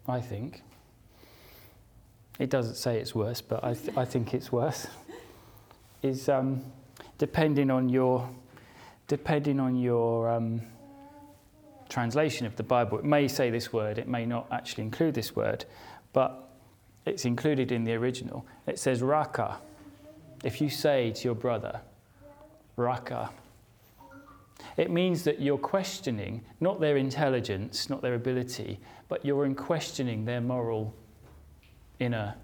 [0.07, 0.63] I think.
[2.39, 4.87] It doesn't say it's worse, but I, th- I think it's worse,
[6.03, 6.63] is um,
[7.17, 8.29] depending on your
[9.09, 10.63] depending on your um,
[11.89, 15.35] translation of the Bible, it may say this word, it may not actually include this
[15.35, 15.65] word,
[16.13, 16.51] but
[17.07, 18.47] it's included in the original.
[18.67, 19.57] It says raka.
[20.45, 21.81] If you say to your brother,
[22.77, 23.31] raka,
[24.77, 30.27] it means that you're questioning not their intelligence, not their ability, but you're in questioning
[30.27, 30.95] their moral
[31.99, 32.35] inner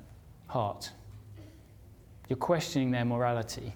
[0.47, 0.91] heart.
[2.29, 3.75] You're questioning their morality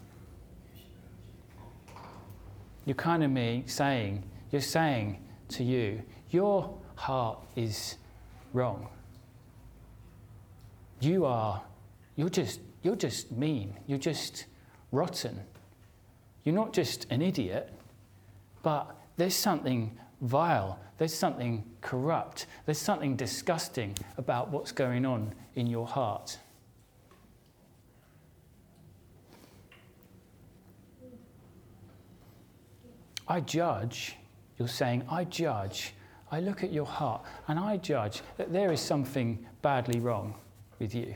[2.89, 7.97] you're kind of me saying, you're saying to you, your heart is
[8.55, 8.89] wrong.
[11.01, 11.63] You are,
[12.17, 13.77] you're just, you're just mean.
[13.87, 14.47] You're just
[14.91, 15.41] rotten.
[16.45, 17.73] You're not just an idiot,
[18.63, 25.67] but there's something vile, there's something corrupt, there's something disgusting about what's going on in
[25.67, 26.39] your heart.
[33.29, 34.17] I judge,
[34.59, 35.93] you're saying, I judge,
[36.33, 40.35] I look at your heart, and I judge that there is something badly wrong
[40.79, 41.15] with you.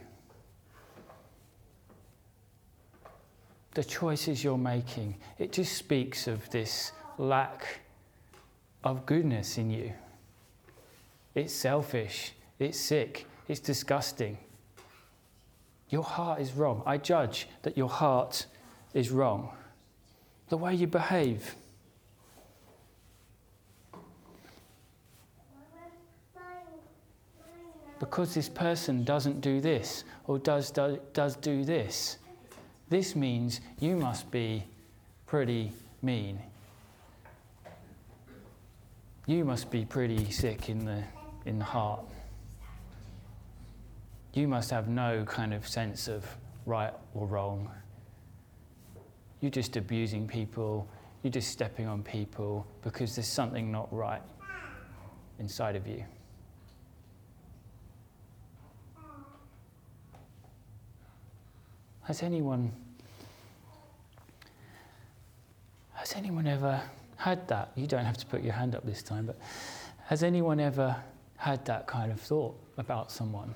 [3.75, 7.81] The choices you're making, it just speaks of this lack
[8.85, 9.92] of goodness in you.
[11.35, 14.37] It's selfish, it's sick, it's disgusting.
[15.88, 16.83] Your heart is wrong.
[16.85, 18.46] I judge that your heart
[18.92, 19.51] is wrong.
[20.48, 21.55] The way you behave,
[28.03, 32.17] because this person doesn't do this or does, does, does do this,
[32.88, 34.65] this means you must be
[35.25, 35.71] pretty
[36.03, 36.37] mean.
[39.27, 41.05] You must be pretty sick in the,
[41.47, 42.01] in the heart.
[44.35, 46.27] You must have no kind of sense of
[46.67, 47.71] right or wrong.
[49.41, 50.88] You're just abusing people,
[51.23, 54.23] you're just stepping on people because there's something not right
[55.38, 56.03] inside of you.
[62.05, 62.73] Has anyone
[65.95, 66.83] has anyone ever
[67.17, 67.71] had that?
[67.77, 69.38] You don't have to put your hand up this time, but
[70.07, 70.97] has anyone ever
[71.37, 73.55] had that kind of thought about someone?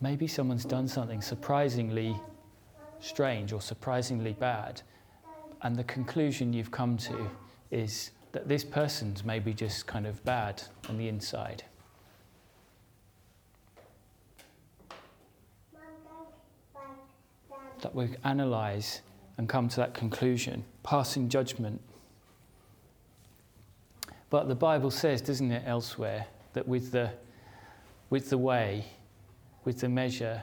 [0.00, 2.16] Maybe someone's done something surprisingly
[3.00, 4.82] strange or surprisingly bad,
[5.62, 7.28] and the conclusion you've come to
[7.72, 11.64] is that this person's maybe just kind of bad on the inside.
[17.82, 19.00] That we analyze
[19.38, 21.80] and come to that conclusion, passing judgment.
[24.28, 27.10] But the Bible says, doesn't it, elsewhere, that with the,
[28.10, 28.84] with the way,
[29.64, 30.42] with the measure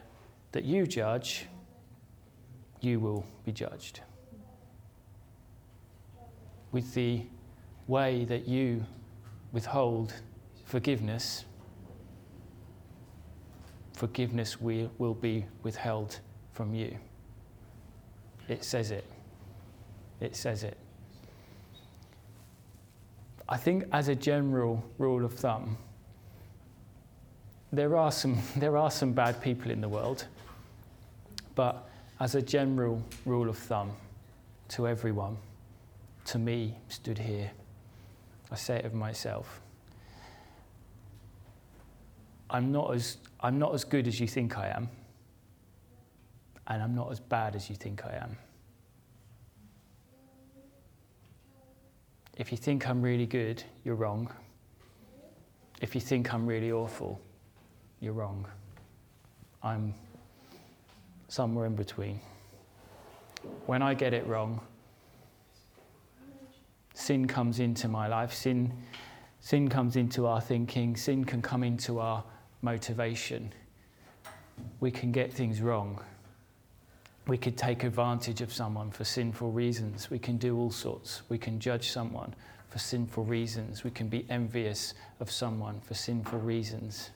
[0.51, 1.45] that you judge,
[2.81, 4.01] you will be judged.
[6.71, 7.21] With the
[7.87, 8.83] way that you
[9.51, 10.13] withhold
[10.65, 11.45] forgiveness,
[13.93, 16.19] forgiveness will, will be withheld
[16.51, 16.97] from you.
[18.47, 19.05] It says it.
[20.19, 20.77] It says it.
[23.49, 25.77] I think, as a general rule of thumb,
[27.71, 30.25] there are some, there are some bad people in the world,
[31.55, 33.91] but as a general rule of thumb
[34.69, 35.37] to everyone,
[36.25, 37.51] to me, stood here,
[38.51, 39.61] I say it of myself.
[42.49, 44.89] I'm not as, I'm not as good as you think I am,
[46.67, 48.37] and I'm not as bad as you think I am.
[52.37, 54.31] If you think I'm really good, you're wrong.
[55.81, 57.19] If you think I'm really awful,
[57.99, 58.47] you're wrong.
[59.63, 59.93] I'm
[61.29, 62.19] somewhere in between.
[63.65, 64.61] When I get it wrong,
[66.93, 68.33] sin comes into my life.
[68.33, 68.71] Sin,
[69.39, 70.95] sin comes into our thinking.
[70.95, 72.23] Sin can come into our
[72.61, 73.53] motivation.
[74.79, 76.01] We can get things wrong.
[77.27, 80.09] We could take advantage of someone for sinful reasons.
[80.09, 81.23] We can do all sorts.
[81.27, 82.33] We can judge someone
[82.69, 83.83] for sinful reasons.
[83.83, 87.09] We can be envious of someone for sinful reasons.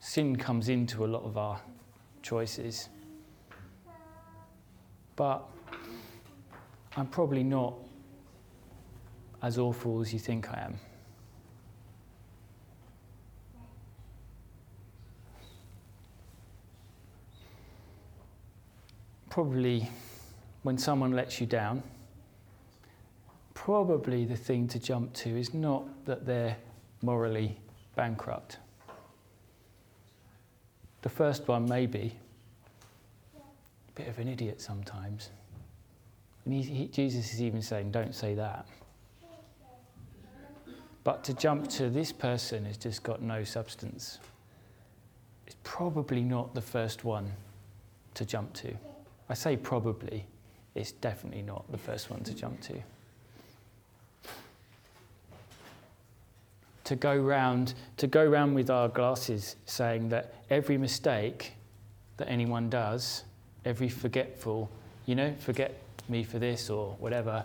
[0.00, 1.60] Sin comes into a lot of our
[2.22, 2.88] choices.
[5.16, 5.44] But
[6.96, 7.74] I'm probably not
[9.42, 10.91] as awful as you think I am.
[19.32, 19.88] Probably
[20.62, 21.82] when someone lets you down,
[23.54, 26.58] probably the thing to jump to is not that they're
[27.00, 27.56] morally
[27.96, 28.58] bankrupt.
[31.00, 32.14] The first one, may be
[33.88, 35.30] a bit of an idiot sometimes.
[36.44, 38.66] And he, he, Jesus is even saying, don't say that.
[41.04, 44.18] But to jump to this person has just got no substance.
[45.46, 47.32] It's probably not the first one
[48.12, 48.76] to jump to.
[49.28, 50.26] I say probably,
[50.74, 52.74] it's definitely not the first one to jump to.
[56.84, 61.52] To go round, to go round with our glasses saying that every mistake
[62.16, 63.24] that anyone does,
[63.64, 64.68] every forgetful,
[65.06, 67.44] you know, forget me for this or whatever,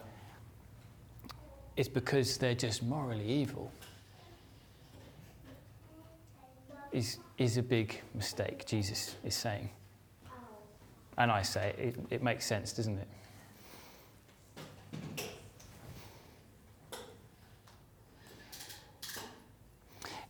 [1.76, 3.72] it's because they're just morally evil.
[6.92, 9.70] Is, is a big mistake, Jesus is saying.
[11.18, 13.08] And I say it, it makes sense, doesn't it?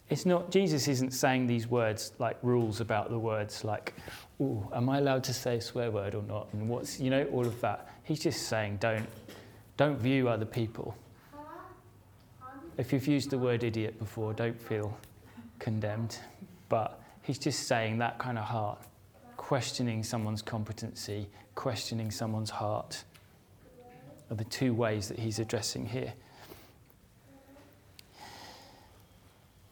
[0.10, 3.94] It's not, Jesus isn't saying these words like rules about the words, like,
[4.40, 6.48] oh, am I allowed to say a swear word or not?
[6.54, 7.90] And what's, you know, all of that.
[8.04, 9.08] He's just saying, don't,
[9.76, 10.96] don't view other people
[12.78, 14.96] if you've used the word idiot before, don't feel
[15.60, 16.20] condemned.
[16.70, 18.80] But he's just saying that kind of heart,
[19.48, 21.26] questioning someone's competency,
[21.56, 23.06] questioning someone's heart,
[24.30, 26.12] are the two ways that he's addressing here.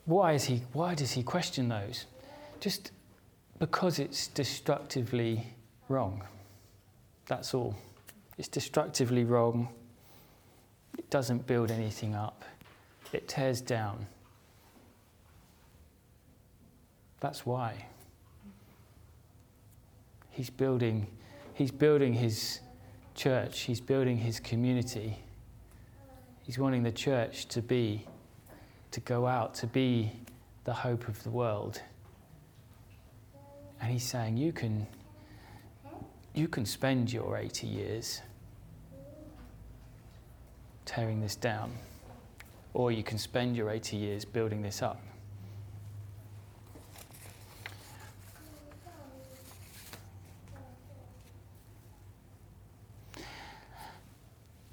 [0.05, 2.05] Why, is he, why does he question those?
[2.61, 2.93] Just
[3.59, 5.45] because it's destructively
[5.89, 6.23] wrong.
[7.25, 7.75] That's all.
[8.37, 9.67] It's destructively wrong.
[10.97, 12.45] It doesn't build anything up
[13.15, 14.05] it tears down.
[17.19, 17.85] That's why.
[20.35, 21.07] He's building,
[21.53, 22.59] he's building his
[23.15, 25.17] church, he's building his community.
[26.43, 28.05] He's wanting the church to be,
[28.91, 30.11] to go out, to be
[30.65, 31.81] the hope of the world.
[33.79, 34.85] And he's saying, you can,
[36.33, 38.21] you can spend your 80 years
[40.83, 41.71] tearing this down,
[42.73, 44.99] or you can spend your 80 years building this up.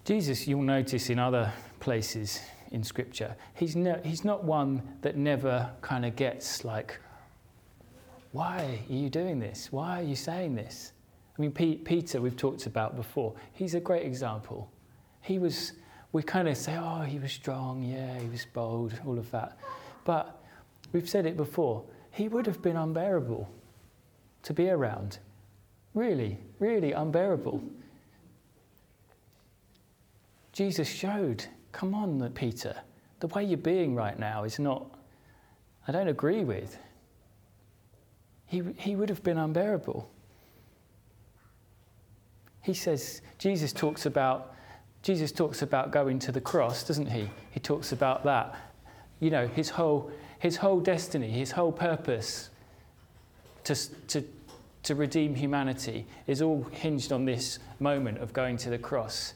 [0.04, 2.40] Jesus, you'll notice in other places
[2.72, 6.98] in Scripture, he's, he's not one that never kind of gets like,
[8.32, 9.70] why are you doing this?
[9.70, 10.92] Why are you saying this?
[11.38, 14.70] I mean, P- Peter, we've talked about before, he's a great example.
[15.20, 15.72] He was,
[16.10, 19.56] we kind of say, oh, he was strong, yeah, he was bold, all of that.
[20.04, 20.42] But
[20.92, 23.48] we've said it before, he would have been unbearable
[24.42, 25.18] to be around.
[25.94, 27.62] Really, really unbearable.
[30.52, 32.76] Jesus showed, come on, Peter,
[33.20, 34.86] the way you're being right now is not,
[35.88, 36.76] I don't agree with.
[38.46, 40.10] He, he would have been unbearable.
[42.62, 44.54] He says, Jesus talks about,
[45.02, 47.30] Jesus talks about going to the cross, doesn't he?
[47.50, 48.54] He talks about that.
[49.20, 52.50] You know, his whole, his whole destiny, his whole purpose
[53.64, 53.74] to,
[54.08, 54.24] to,
[54.82, 59.34] to redeem humanity is all hinged on this moment of going to the cross.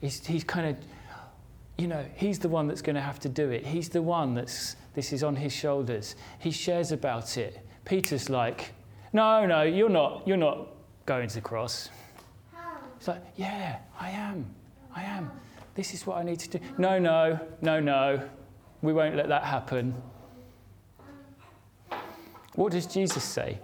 [0.00, 0.76] He's, he's kind of,
[1.76, 3.66] you know, he's the one that's going to have to do it.
[3.66, 6.16] He's the one that's, this is on his shoulders.
[6.38, 7.64] He shares about it.
[7.84, 8.72] Peter's like,
[9.12, 10.68] no, no, you're not, you're not
[11.06, 11.90] going to the cross.
[12.98, 14.46] He's like, yeah, I am.
[14.94, 15.30] I am.
[15.74, 16.64] This is what I need to do.
[16.76, 18.28] No, no, no, no.
[18.82, 19.94] We won't let that happen.
[22.54, 23.60] What does Jesus say?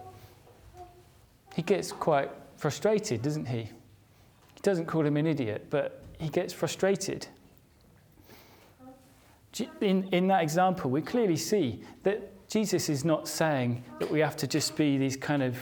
[1.57, 3.63] He gets quite frustrated, doesn't he?
[3.63, 7.27] He doesn't call him an idiot, but he gets frustrated.
[9.81, 14.37] In, in that example, we clearly see that Jesus is not saying that we have
[14.37, 15.57] to just be these kind of,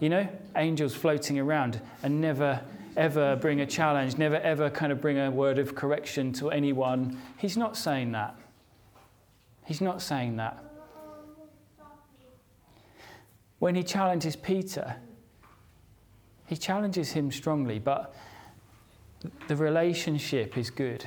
[0.00, 0.26] you know,
[0.56, 2.60] angels floating around and never,
[2.96, 7.20] ever bring a challenge, never, ever kind of bring a word of correction to anyone.
[7.38, 8.34] He's not saying that.
[9.64, 10.62] He's not saying that.
[13.58, 14.96] When he challenges Peter,
[16.46, 18.14] he challenges him strongly, but
[19.48, 21.06] the relationship is good.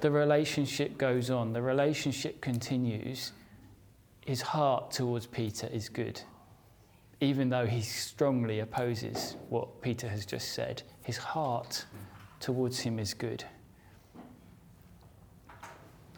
[0.00, 3.32] The relationship goes on, the relationship continues.
[4.24, 6.20] His heart towards Peter is good.
[7.20, 11.86] Even though he strongly opposes what Peter has just said, his heart
[12.40, 13.44] towards him is good.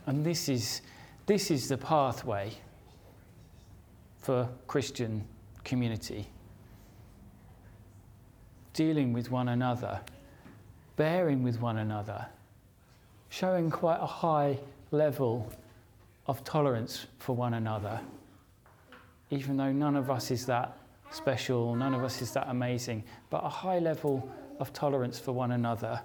[0.06, 0.80] And this is,
[1.26, 2.52] this is the pathway
[4.18, 5.24] for Christian
[5.64, 6.28] community.
[8.72, 10.00] Dealing with one another
[10.98, 12.26] bearing with one another,
[13.30, 14.58] showing quite a high
[14.90, 15.50] level
[16.26, 18.00] of tolerance for one another,
[19.30, 20.76] even though none of us is that
[21.10, 24.28] special, none of us is that amazing, but a high level
[24.58, 26.00] of tolerance for one another.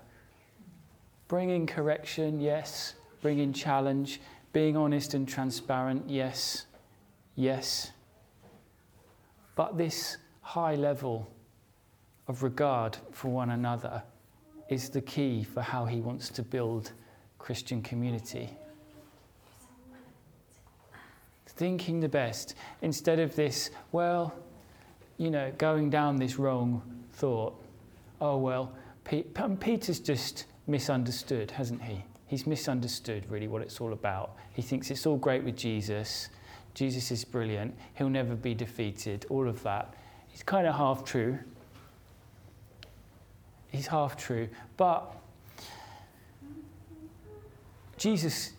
[1.27, 2.93] Bringing correction, yes.
[3.21, 4.21] Bringing challenge.
[4.51, 6.67] Being honest and transparent, yes.
[7.35, 7.91] Yes.
[9.55, 11.27] But this high level
[12.27, 14.03] of regard for one another
[14.69, 16.91] is the key for how he wants to build
[17.37, 18.49] Christian community.
[21.45, 24.33] Thinking the best instead of this, well,
[25.17, 26.81] you know, going down this wrong
[27.13, 27.53] thought.
[28.19, 32.03] Oh, well, Peter's just misunderstood, hasn't he?
[32.25, 34.35] He's misunderstood really what it's all about.
[34.53, 36.29] He thinks it's all great with Jesus.
[36.73, 37.77] Jesus is brilliant.
[37.93, 39.27] He'll never be defeated.
[39.29, 39.93] All of that.
[40.33, 41.37] It's kind of half true
[43.73, 44.47] is half true.
[44.77, 45.11] But
[47.97, 48.53] Jesus,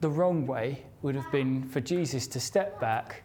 [0.00, 3.22] the wrong way would have been for Jesus to step back,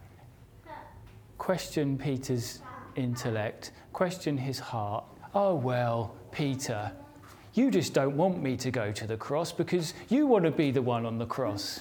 [1.36, 2.60] question Peter's
[2.96, 5.04] intellect, question his heart.
[5.34, 6.90] Oh, well, Peter,
[7.54, 10.70] you just don't want me to go to the cross because you want to be
[10.70, 11.80] the one on the cross.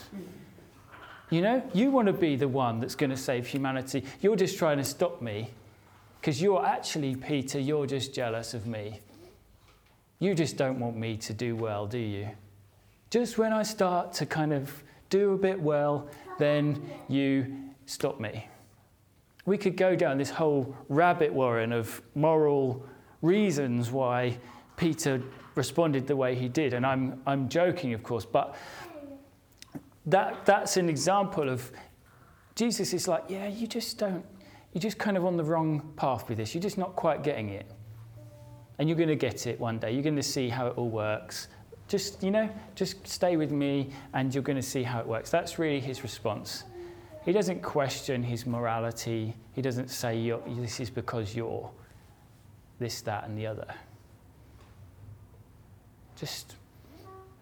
[1.29, 4.03] You know, you want to be the one that's going to save humanity.
[4.21, 5.49] You're just trying to stop me
[6.21, 9.01] because you're actually, Peter, you're just jealous of me.
[10.19, 12.29] You just don't want me to do well, do you?
[13.09, 16.09] Just when I start to kind of do a bit well,
[16.39, 18.47] then you stop me.
[19.45, 22.85] We could go down this whole rabbit warren of moral
[23.21, 24.37] reasons why
[24.75, 25.21] Peter
[25.55, 26.73] responded the way he did.
[26.73, 28.55] And I'm, I'm joking, of course, but
[30.07, 31.71] that, that's an example of
[32.55, 34.25] Jesus is like, yeah, you just don't,
[34.73, 36.55] you're just kind of on the wrong path with this.
[36.55, 37.71] You're just not quite getting it.
[38.79, 39.91] And you're going to get it one day.
[39.91, 41.47] You're going to see how it all works.
[41.87, 45.31] Just, you know, just stay with me and you're going to see how it works.
[45.31, 46.63] That's really his response.
[47.25, 49.33] He doesn't question his morality.
[49.53, 51.69] He doesn't say, this is because you're
[52.79, 53.73] this, that, and the other.
[56.15, 56.55] Just,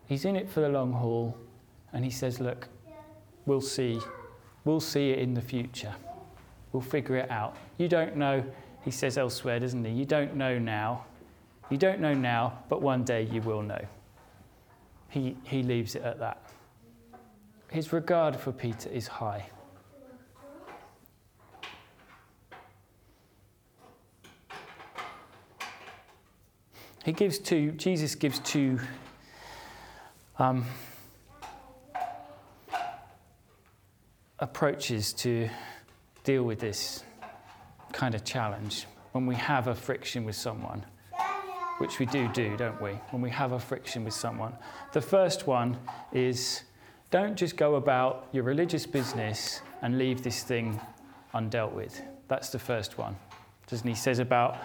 [0.08, 1.38] he's in it for the long haul.
[1.92, 2.68] And he says, look,
[3.46, 4.00] we'll see.
[4.64, 5.94] We'll see it in the future.
[6.72, 7.56] We'll figure it out.
[7.78, 8.44] You don't know,
[8.84, 9.92] he says elsewhere, doesn't he?
[9.92, 11.06] You don't know now.
[11.70, 13.84] You don't know now, but one day you will know.
[15.10, 16.42] He, he leaves it at that.
[17.70, 19.50] His regard for Peter is high.
[27.04, 28.80] He gives two, Jesus gives two
[30.40, 30.66] um,
[34.40, 35.48] approaches to
[36.24, 37.04] deal with this
[37.94, 40.84] kind of challenge when we have a friction with someone,
[41.78, 42.92] which we do do, don't we?
[43.12, 44.54] When we have a friction with someone.
[44.94, 45.78] The first one
[46.12, 46.64] is
[47.12, 50.80] don't just go about your religious business and leave this thing
[51.34, 52.02] undealt with.
[52.28, 53.16] That's the first one.
[53.68, 54.58] Doesn't he says about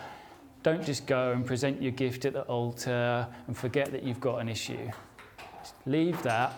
[0.63, 4.41] don't just go and present your gift at the altar and forget that you've got
[4.41, 4.91] an issue.
[5.63, 6.53] Just leave that,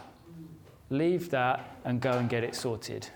[0.90, 3.08] leave that, and go and get it sorted.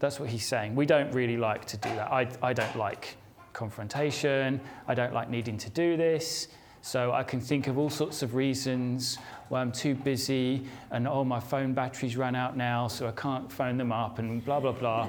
[0.00, 0.74] That's what he's saying.
[0.74, 2.12] We don't really like to do that.
[2.12, 3.16] I, I don't like
[3.58, 4.60] confrontation.
[4.86, 6.46] I don't like needing to do this.
[6.80, 11.24] So I can think of all sorts of reasons why I'm too busy and oh,
[11.24, 14.72] my phone battery's run out now, so I can't phone them up and blah, blah,
[14.72, 15.08] blah.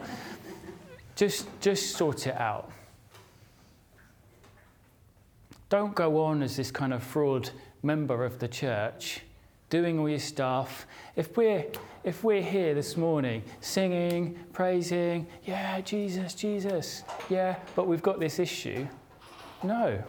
[1.15, 2.71] just, just sort it out.
[5.69, 7.51] Don't go on as this kind of fraud
[7.83, 9.21] member of the church,
[9.69, 10.87] doing all your stuff.
[11.15, 11.65] If we're,
[12.03, 18.39] if we're here this morning singing, praising, yeah, Jesus, Jesus, yeah, but we've got this
[18.39, 18.87] issue,
[19.63, 20.03] no,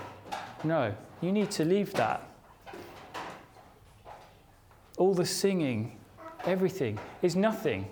[0.65, 2.27] no, you need to leave that.
[4.97, 5.99] All the singing,
[6.45, 7.89] everything is nothing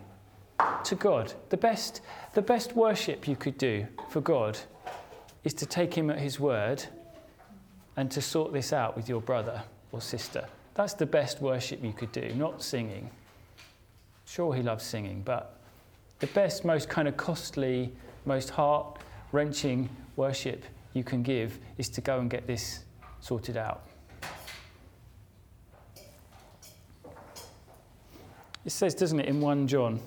[0.84, 1.32] to God.
[1.50, 2.02] The best,
[2.34, 4.58] the best worship you could do for God
[5.44, 6.84] is to take Him at His word
[7.96, 9.62] and to sort this out with your brother
[9.92, 10.46] or sister.
[10.78, 13.10] That's the best worship you could do, not singing.
[14.26, 15.58] Sure, he loves singing, but
[16.20, 17.90] the best, most kind of costly,
[18.24, 19.00] most heart
[19.32, 20.64] wrenching worship
[20.94, 22.84] you can give is to go and get this
[23.18, 23.88] sorted out.
[28.64, 29.98] It says, doesn't it, in 1 John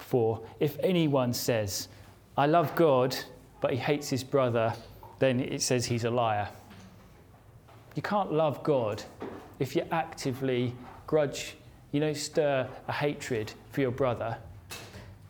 [0.00, 1.88] 4 if anyone says,
[2.36, 3.16] I love God,
[3.62, 4.74] but he hates his brother,
[5.18, 6.50] then it says he's a liar.
[7.94, 9.02] You can't love God
[9.58, 10.74] if you actively
[11.06, 11.56] grudge,
[11.90, 14.38] you know, stir a hatred for your brother.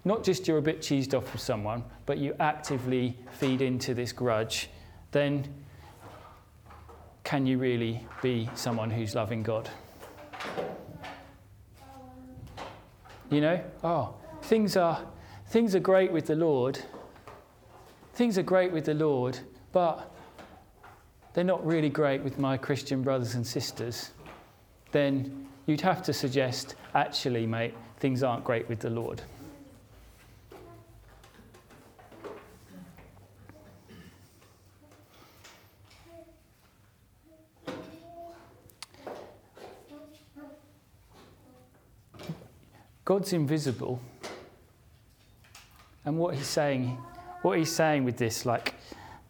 [0.04, 4.12] Not just you're a bit cheesed off with someone, but you actively feed into this
[4.12, 4.68] grudge,
[5.12, 5.46] then
[7.24, 9.70] can you really be someone who's loving God?
[13.30, 15.00] You know, oh, things are
[15.46, 16.78] things are great with the Lord.
[18.14, 19.38] Things are great with the Lord,
[19.72, 20.11] but
[21.34, 24.10] they're not really great with my Christian brothers and sisters,
[24.90, 29.22] then you'd have to suggest, actually, mate, things aren't great with the Lord.
[43.04, 44.00] God's invisible.
[46.04, 46.96] And what he's saying,
[47.42, 48.74] what he's saying with this, like,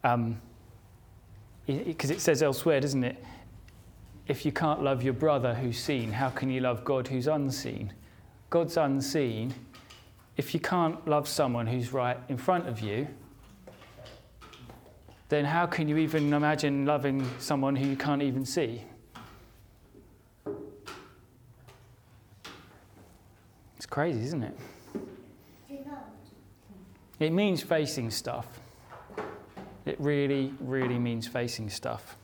[0.05, 0.41] um,
[1.67, 3.23] it, it says elsewhere, doesn't it?
[4.29, 7.93] If you can't love your brother who's seen, how can you love God who's unseen?
[8.51, 9.55] God's unseen.
[10.37, 13.09] If you can't love someone who's right in front of you,
[15.29, 18.83] then how can you even imagine loving someone who you can't even see?
[23.77, 24.57] It's crazy, isn't it?
[27.19, 28.47] It means facing stuff.
[29.85, 32.17] It really, really means facing stuff.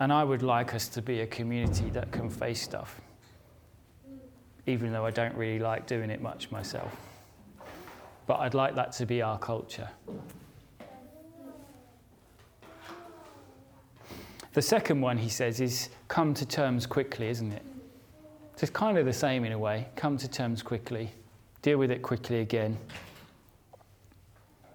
[0.00, 3.00] And I would like us to be a community that can face stuff,
[4.66, 6.92] even though I don't really like doing it much myself.
[8.26, 9.88] But I'd like that to be our culture.
[14.54, 17.62] The second one, he says, is come to terms quickly, isn't it?
[18.56, 19.88] So it's kind of the same in a way.
[19.96, 21.10] Come to terms quickly,
[21.62, 22.76] deal with it quickly again.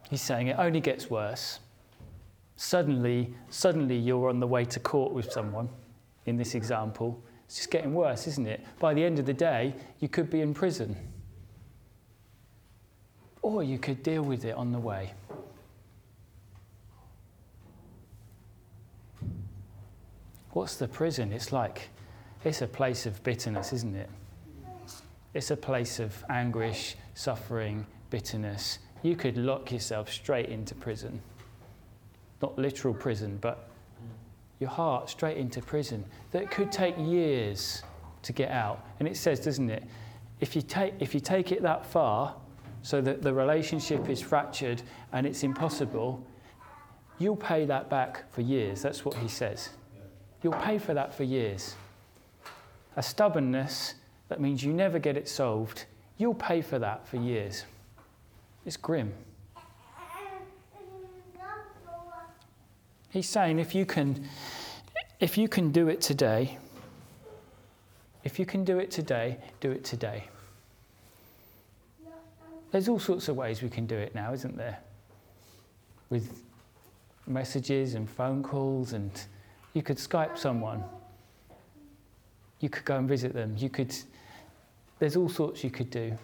[0.10, 1.60] He's saying it only gets worse
[2.58, 5.70] suddenly, suddenly you're on the way to court with someone
[6.26, 7.24] in this example.
[7.46, 8.66] It's just getting worse, isn't it?
[8.80, 10.98] By the end of the day, you could be in prison.
[13.48, 15.14] or you could deal with it on the way.
[20.52, 21.32] What's the prison?
[21.32, 21.90] It's like,
[22.44, 24.10] it's a place of bitterness, isn't it?
[25.34, 28.80] It's a place of anguish, suffering, bitterness.
[29.02, 31.22] You could lock yourself straight into prison.
[32.42, 33.70] Not literal prison, but
[34.60, 36.04] your heart straight into prison.
[36.32, 37.84] That could take years
[38.24, 38.86] to get out.
[39.00, 39.84] And it says, doesn't it?
[40.40, 42.36] If you take, if you take it that far,
[42.82, 44.82] so that the relationship is fractured
[45.12, 46.26] and it's impossible,
[47.20, 48.82] you'll pay that back for years.
[48.82, 49.70] That's what he says.
[50.42, 51.76] You'll pay for that for years.
[52.96, 53.96] A stubbornness
[54.30, 55.86] that means you never get it solved,
[56.18, 57.66] you'll pay for that for years.
[58.66, 59.14] It's grim.
[63.18, 64.30] He's saying if you can
[65.20, 66.60] if you can do it today,
[68.24, 70.26] if you can do it today, do it today.
[72.70, 74.78] There's all sorts of ways we can do it now, isn't there?
[76.12, 76.44] With
[77.26, 79.10] messages and phone calls, and
[79.74, 80.84] you could Skype someone.
[82.60, 83.56] You could go and visit them.
[83.58, 83.96] You could.
[85.00, 86.16] There's all sorts you could do.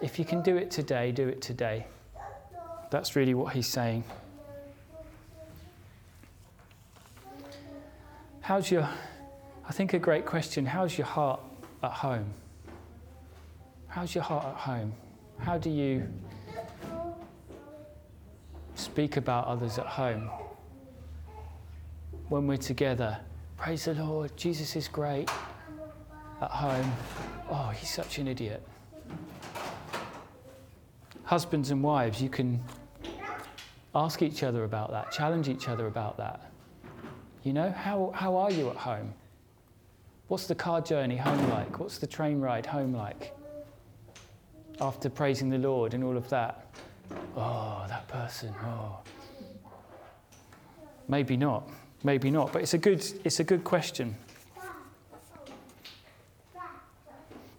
[0.00, 1.88] If you can do it today, do it today.
[2.92, 4.04] That's really what he's saying.
[8.48, 8.88] How's your,
[9.68, 11.38] I think a great question, how's your heart
[11.82, 12.32] at home?
[13.88, 14.94] How's your heart at home?
[15.38, 16.08] How do you
[18.74, 20.30] speak about others at home?
[22.30, 23.18] When we're together,
[23.58, 25.28] praise the Lord, Jesus is great.
[26.40, 26.90] At home,
[27.50, 28.66] oh, he's such an idiot.
[31.24, 32.64] Husbands and wives, you can
[33.94, 36.50] ask each other about that, challenge each other about that.
[37.48, 39.14] You know, how, how are you at home?
[40.26, 41.80] What's the car journey home like?
[41.80, 43.34] What's the train ride home like?
[44.82, 46.66] After praising the Lord and all of that.
[47.34, 48.98] Oh, that person, oh.
[51.08, 51.66] Maybe not,
[52.04, 54.14] maybe not, but it's a good, it's a good question.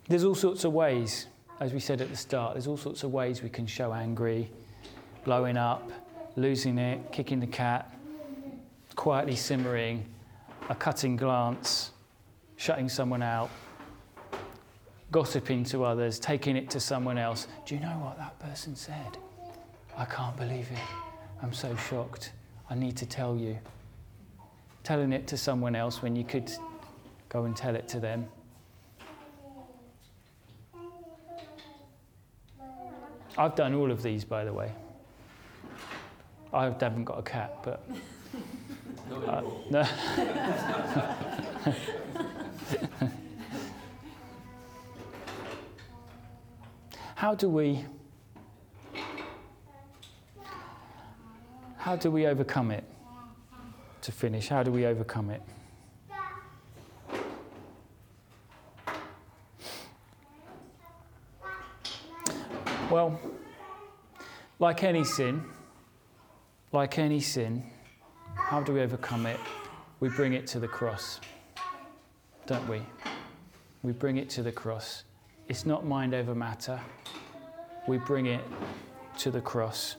[0.08, 1.26] There's all sorts of ways,
[1.60, 4.52] as we said at the start, there's all sorts of ways we can show angry,
[5.24, 5.90] blowing up,
[6.36, 7.92] losing it, kicking the cat,
[9.00, 10.06] quietly simmering,
[10.68, 11.92] a cutting glance,
[12.58, 13.50] shutting someone out,
[15.10, 17.48] gossiping to others, taking it to someone else.
[17.66, 19.18] Do you know what that person said?
[19.98, 20.80] I can't believe it.
[21.42, 22.34] I'm so shocked.
[22.70, 23.58] I need to tell you.
[24.84, 26.52] Telling it to someone else when you could
[27.30, 28.28] go and tell it to them.
[33.38, 34.74] I've done all of these, by the way.
[36.52, 37.82] I haven't got a cat, but
[39.70, 39.84] no.
[47.16, 47.86] how do we
[51.78, 52.84] how do we overcome it
[54.02, 55.42] to finish how do we overcome it
[62.90, 63.20] well
[64.60, 65.44] like any sin
[66.72, 67.64] like any sin
[68.50, 69.40] how do we overcome it?
[70.00, 71.20] We bring it to the cross,
[72.48, 72.82] don't we?
[73.84, 75.04] We bring it to the cross.
[75.48, 76.82] It's not mind over matter.
[77.88, 78.42] We bring it
[79.20, 79.98] to the cross.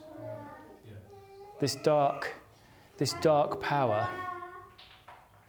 [1.61, 2.33] This dark,
[2.97, 4.09] this dark power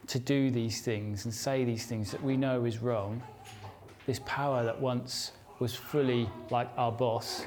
[0.06, 3.20] to do these things and say these things that we know is wrong,
[4.06, 7.46] this power that once was fully like our boss,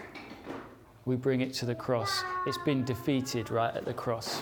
[1.06, 2.26] we bring it to the cross.
[2.46, 4.42] It's been defeated right at the cross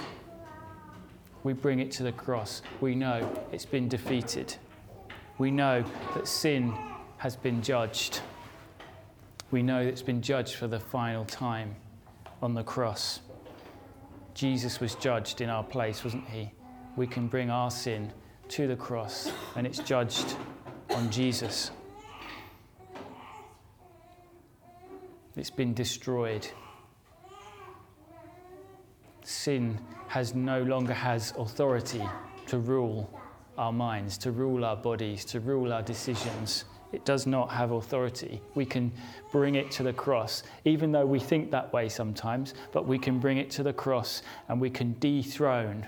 [1.44, 2.62] we bring it to the cross.
[2.82, 4.56] We know it's been defeated.
[5.38, 5.84] We know
[6.16, 6.74] that sin
[7.18, 8.22] has been judged.
[9.52, 11.76] We know it's been judged for the final time
[12.42, 13.20] on the cross.
[14.34, 16.52] Jesus was judged in our place, wasn't he?
[16.96, 18.12] We can bring our sin
[18.50, 20.36] to the cross and it's judged
[20.92, 21.72] on Jesus.
[25.36, 26.48] It's been destroyed.
[29.24, 32.04] Sin has no longer has authority
[32.48, 33.10] to rule
[33.58, 36.66] our minds, to rule our bodies, to rule our decisions.
[36.92, 38.42] It does not have authority.
[38.54, 38.92] We can
[39.32, 43.20] bring it to the cross, even though we think that way sometimes, but we can
[43.20, 45.88] bring it to the cross and we can dethrone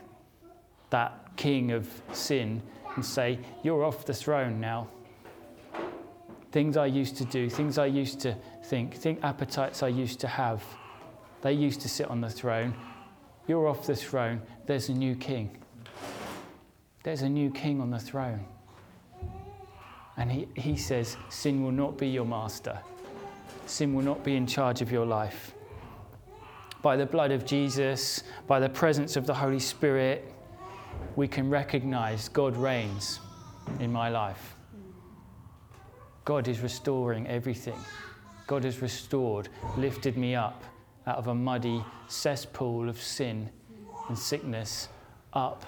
[0.90, 2.62] that king of sin
[2.96, 4.88] and say, You're off the throne now.
[6.52, 10.28] Things I used to do, things I used to think, think appetites I used to
[10.28, 10.64] have,
[11.42, 12.74] they used to sit on the throne.
[13.48, 14.42] You're off the throne.
[14.66, 15.58] There's a new king.
[17.04, 18.46] There's a new king on the throne.
[20.18, 22.80] And he, he says, Sin will not be your master.
[23.68, 25.54] Sin will not be in charge of your life.
[26.82, 30.32] By the blood of Jesus, by the presence of the Holy Spirit,
[31.16, 33.20] we can recognize God reigns
[33.80, 34.56] in my life.
[36.24, 37.78] God is restoring everything.
[38.48, 40.64] God has restored, lifted me up
[41.08, 43.50] out of a muddy cesspool of sin
[44.08, 44.90] and sickness,
[45.34, 45.66] up.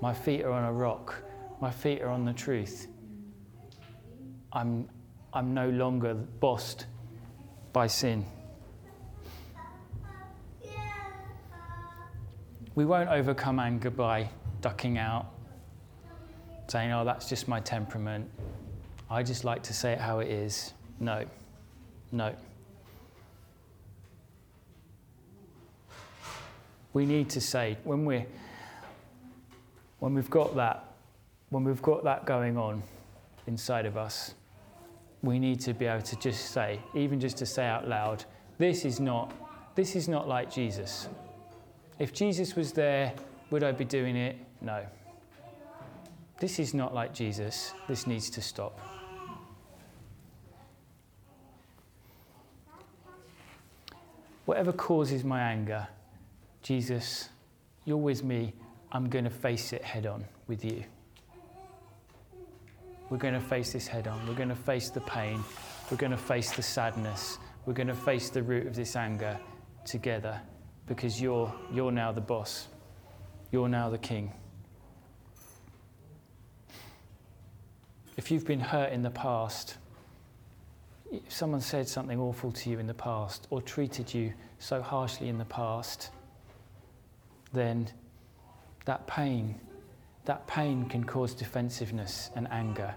[0.00, 1.22] My feet are on a rock.
[1.60, 2.86] My feet are on the truth.
[4.52, 4.88] I'm,
[5.32, 6.86] I'm no longer bossed
[7.72, 8.24] by sin.
[12.74, 14.28] We won't overcome anger by
[14.60, 15.26] ducking out,
[16.68, 18.30] saying, oh, that's just my temperament.
[19.10, 20.74] I just like to say it how it is.
[21.00, 21.24] No,
[22.12, 22.34] no.
[26.98, 28.26] We need to say, when, we're,
[30.00, 30.94] when we've got that,
[31.50, 32.82] when we've got that going on
[33.46, 34.34] inside of us,
[35.22, 38.24] we need to be able to just say, even just to say out loud,
[38.58, 39.32] this is not,
[39.76, 41.08] this is not like Jesus.
[42.00, 43.12] If Jesus was there,
[43.50, 44.36] would I be doing it?
[44.60, 44.84] No.
[46.40, 47.74] This is not like Jesus.
[47.86, 48.76] This needs to stop.
[54.46, 55.86] Whatever causes my anger,
[56.68, 57.30] Jesus,
[57.86, 58.52] you're with me.
[58.92, 60.84] I'm going to face it head on with you.
[63.08, 64.28] We're going to face this head on.
[64.28, 65.42] We're going to face the pain.
[65.90, 67.38] We're going to face the sadness.
[67.64, 69.40] We're going to face the root of this anger
[69.86, 70.38] together
[70.86, 72.68] because you're, you're now the boss.
[73.50, 74.30] You're now the king.
[78.18, 79.78] If you've been hurt in the past,
[81.10, 85.30] if someone said something awful to you in the past or treated you so harshly
[85.30, 86.10] in the past,
[87.52, 87.90] then
[88.84, 89.58] that pain,
[90.24, 92.94] that pain can cause defensiveness and anger.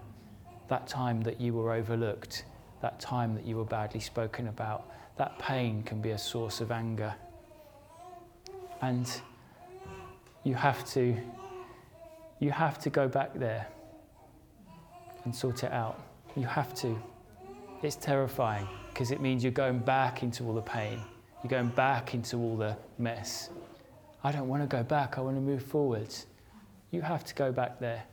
[0.68, 2.46] That time that you were overlooked,
[2.82, 6.72] that time that you were badly spoken about, that pain can be a source of
[6.72, 7.14] anger.
[8.82, 9.10] And
[10.44, 11.16] you have to
[12.40, 13.68] you have to go back there
[15.26, 16.02] and sort it out.
[16.36, 17.00] You have to.
[17.84, 21.00] It's terrifying because it means you're going back into all the pain.
[21.44, 23.50] You're going back into all the mess.
[24.24, 25.18] I don't want to go back.
[25.18, 26.28] I want to move forwards.
[26.92, 28.04] You have to go back there.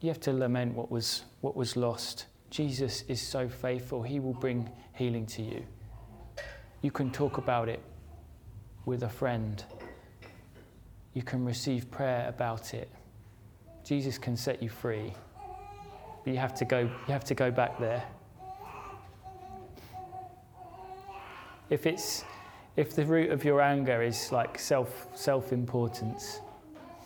[0.00, 2.26] You have to lament what was, what was lost.
[2.50, 5.64] Jesus is so faithful, He will bring healing to you.
[6.82, 7.80] You can talk about it
[8.84, 9.64] with a friend,
[11.14, 12.90] you can receive prayer about it.
[13.82, 15.12] Jesus can set you free.
[16.24, 18.04] But you have to go, you have to go back there.
[21.70, 22.24] If it's
[22.76, 26.40] if the root of your anger is like self self importance,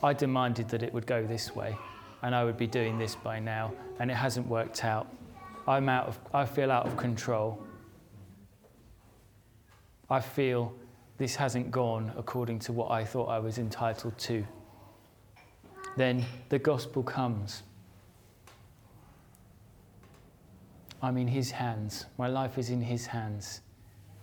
[0.03, 1.77] I demanded that it would go this way,
[2.23, 5.07] and I would be doing this by now, and it hasn't worked out.
[5.67, 7.63] I'm out of, I feel out of control.
[10.09, 10.73] I feel
[11.19, 14.47] this hasn't gone according to what I thought I was entitled to.
[15.97, 17.65] Then the gospel comes.
[21.03, 22.07] I'm in His hands.
[22.17, 23.61] My life is in His hands.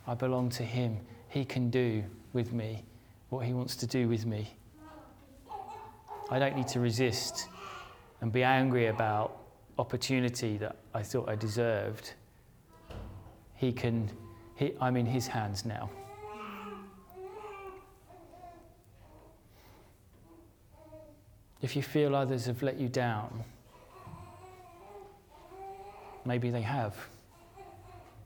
[0.08, 1.00] I belong to Him.
[1.30, 2.04] He can do
[2.34, 2.84] with me
[3.30, 4.56] what He wants to do with me.
[6.30, 7.48] I don't need to resist
[8.22, 9.38] and be angry about
[9.78, 12.14] opportunity that I thought I deserved.
[13.56, 14.10] He can,
[14.56, 15.90] he, I'm in His hands now.
[21.62, 23.44] If you feel others have let you down,
[26.24, 26.96] maybe they have.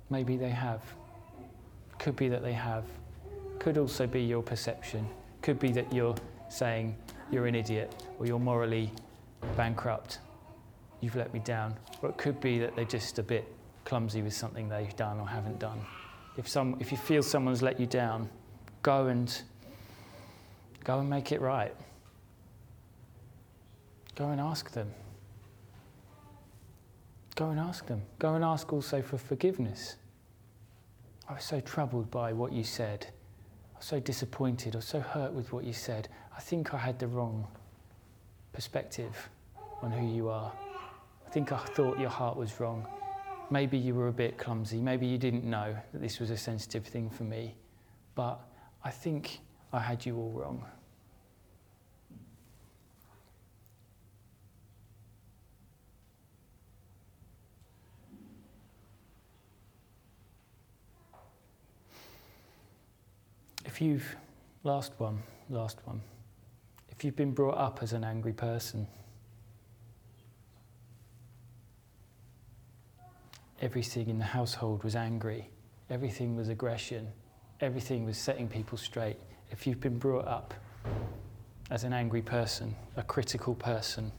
[0.10, 0.82] Maybe they have.
[2.00, 2.86] Could be that they have.
[3.60, 5.08] Could also be your perception.
[5.41, 6.16] Could be that you're
[6.50, 6.95] saying
[7.32, 8.91] you're an idiot or you're morally
[9.56, 10.20] bankrupt.
[11.02, 11.76] You've let me down.
[12.02, 13.45] Or it could be that they're just a bit
[13.86, 15.80] clumsy with something they've done or haven't done.
[16.38, 18.30] If, some, if you feel someone's let you down,
[18.82, 19.41] go and
[20.84, 21.76] go and make it right.
[24.16, 24.89] Go and ask them.
[27.36, 28.02] Go and ask them.
[28.20, 29.95] Go and ask also for forgiveness.
[31.30, 33.06] I was so troubled by what you said.
[33.76, 34.76] I was so disappointed.
[34.76, 36.10] I was so hurt with what you said.
[36.36, 37.48] I think I had the wrong
[38.52, 39.30] perspective
[39.84, 40.52] on who you are.
[41.28, 42.88] I think I thought your heart was wrong.
[43.52, 44.82] Maybe you were a bit clumsy.
[44.82, 47.56] Maybe you didn't know that this was a sensitive thing for me.
[48.16, 48.40] But
[48.84, 49.40] I think
[49.72, 50.66] I had you all wrong.
[63.80, 64.16] If you've,
[64.66, 66.02] last one, last one,
[66.90, 68.86] if you've been brought up as an angry person,
[73.62, 75.48] everything in the household was angry,
[75.90, 77.08] everything was aggression,
[77.62, 79.16] everything was setting people straight.
[79.50, 80.54] If you've been brought up
[81.72, 84.12] as an angry person, a critical person,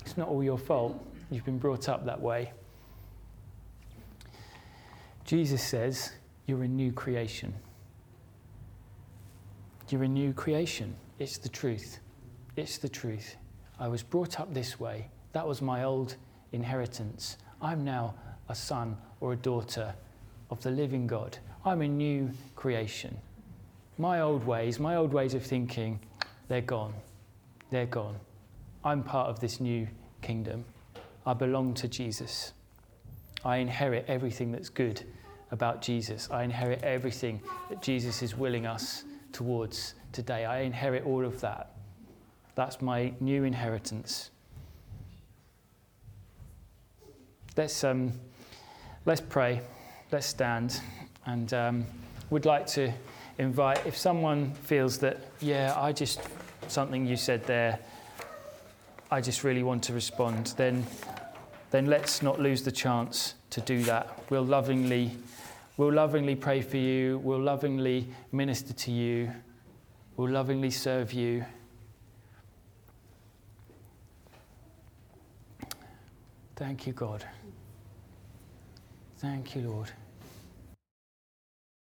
[0.00, 0.98] it's not all your fault.
[1.30, 2.54] You've been brought up that way.
[5.26, 6.12] Jesus says
[6.46, 7.52] you're a new creation.
[9.90, 10.94] You're a new creation.
[11.18, 11.98] It's the truth.
[12.54, 13.34] It's the truth.
[13.80, 15.08] I was brought up this way.
[15.32, 16.14] That was my old
[16.52, 17.38] inheritance.
[17.60, 18.14] I'm now
[18.48, 19.92] a son or a daughter
[20.48, 21.36] of the living God.
[21.64, 23.16] I'm a new creation.
[23.98, 25.98] My old ways, my old ways of thinking,
[26.46, 26.94] they're gone.
[27.70, 28.16] They're gone.
[28.84, 29.88] I'm part of this new
[30.22, 30.64] kingdom.
[31.26, 32.52] I belong to Jesus.
[33.44, 35.02] I inherit everything that's good
[35.50, 36.28] about Jesus.
[36.30, 40.44] I inherit everything that Jesus is willing us towards today.
[40.44, 41.72] I inherit all of that.
[42.54, 44.30] That's my new inheritance.
[47.56, 48.12] Let's, um,
[49.06, 49.60] let's pray.
[50.12, 50.80] Let's stand.
[51.26, 51.86] And um,
[52.30, 52.92] would like to
[53.38, 56.20] invite, if someone feels that, yeah, I just,
[56.68, 57.78] something you said there,
[59.10, 60.86] I just really want to respond, then,
[61.70, 64.18] then let's not lose the chance to do that.
[64.30, 65.12] We'll lovingly,
[65.80, 67.16] we'll lovingly pray for you.
[67.24, 69.32] We'll lovingly minister to you.
[70.14, 71.42] We'll lovingly serve you.
[76.54, 77.24] Thank you, God.
[79.16, 79.90] Thank you, Lord.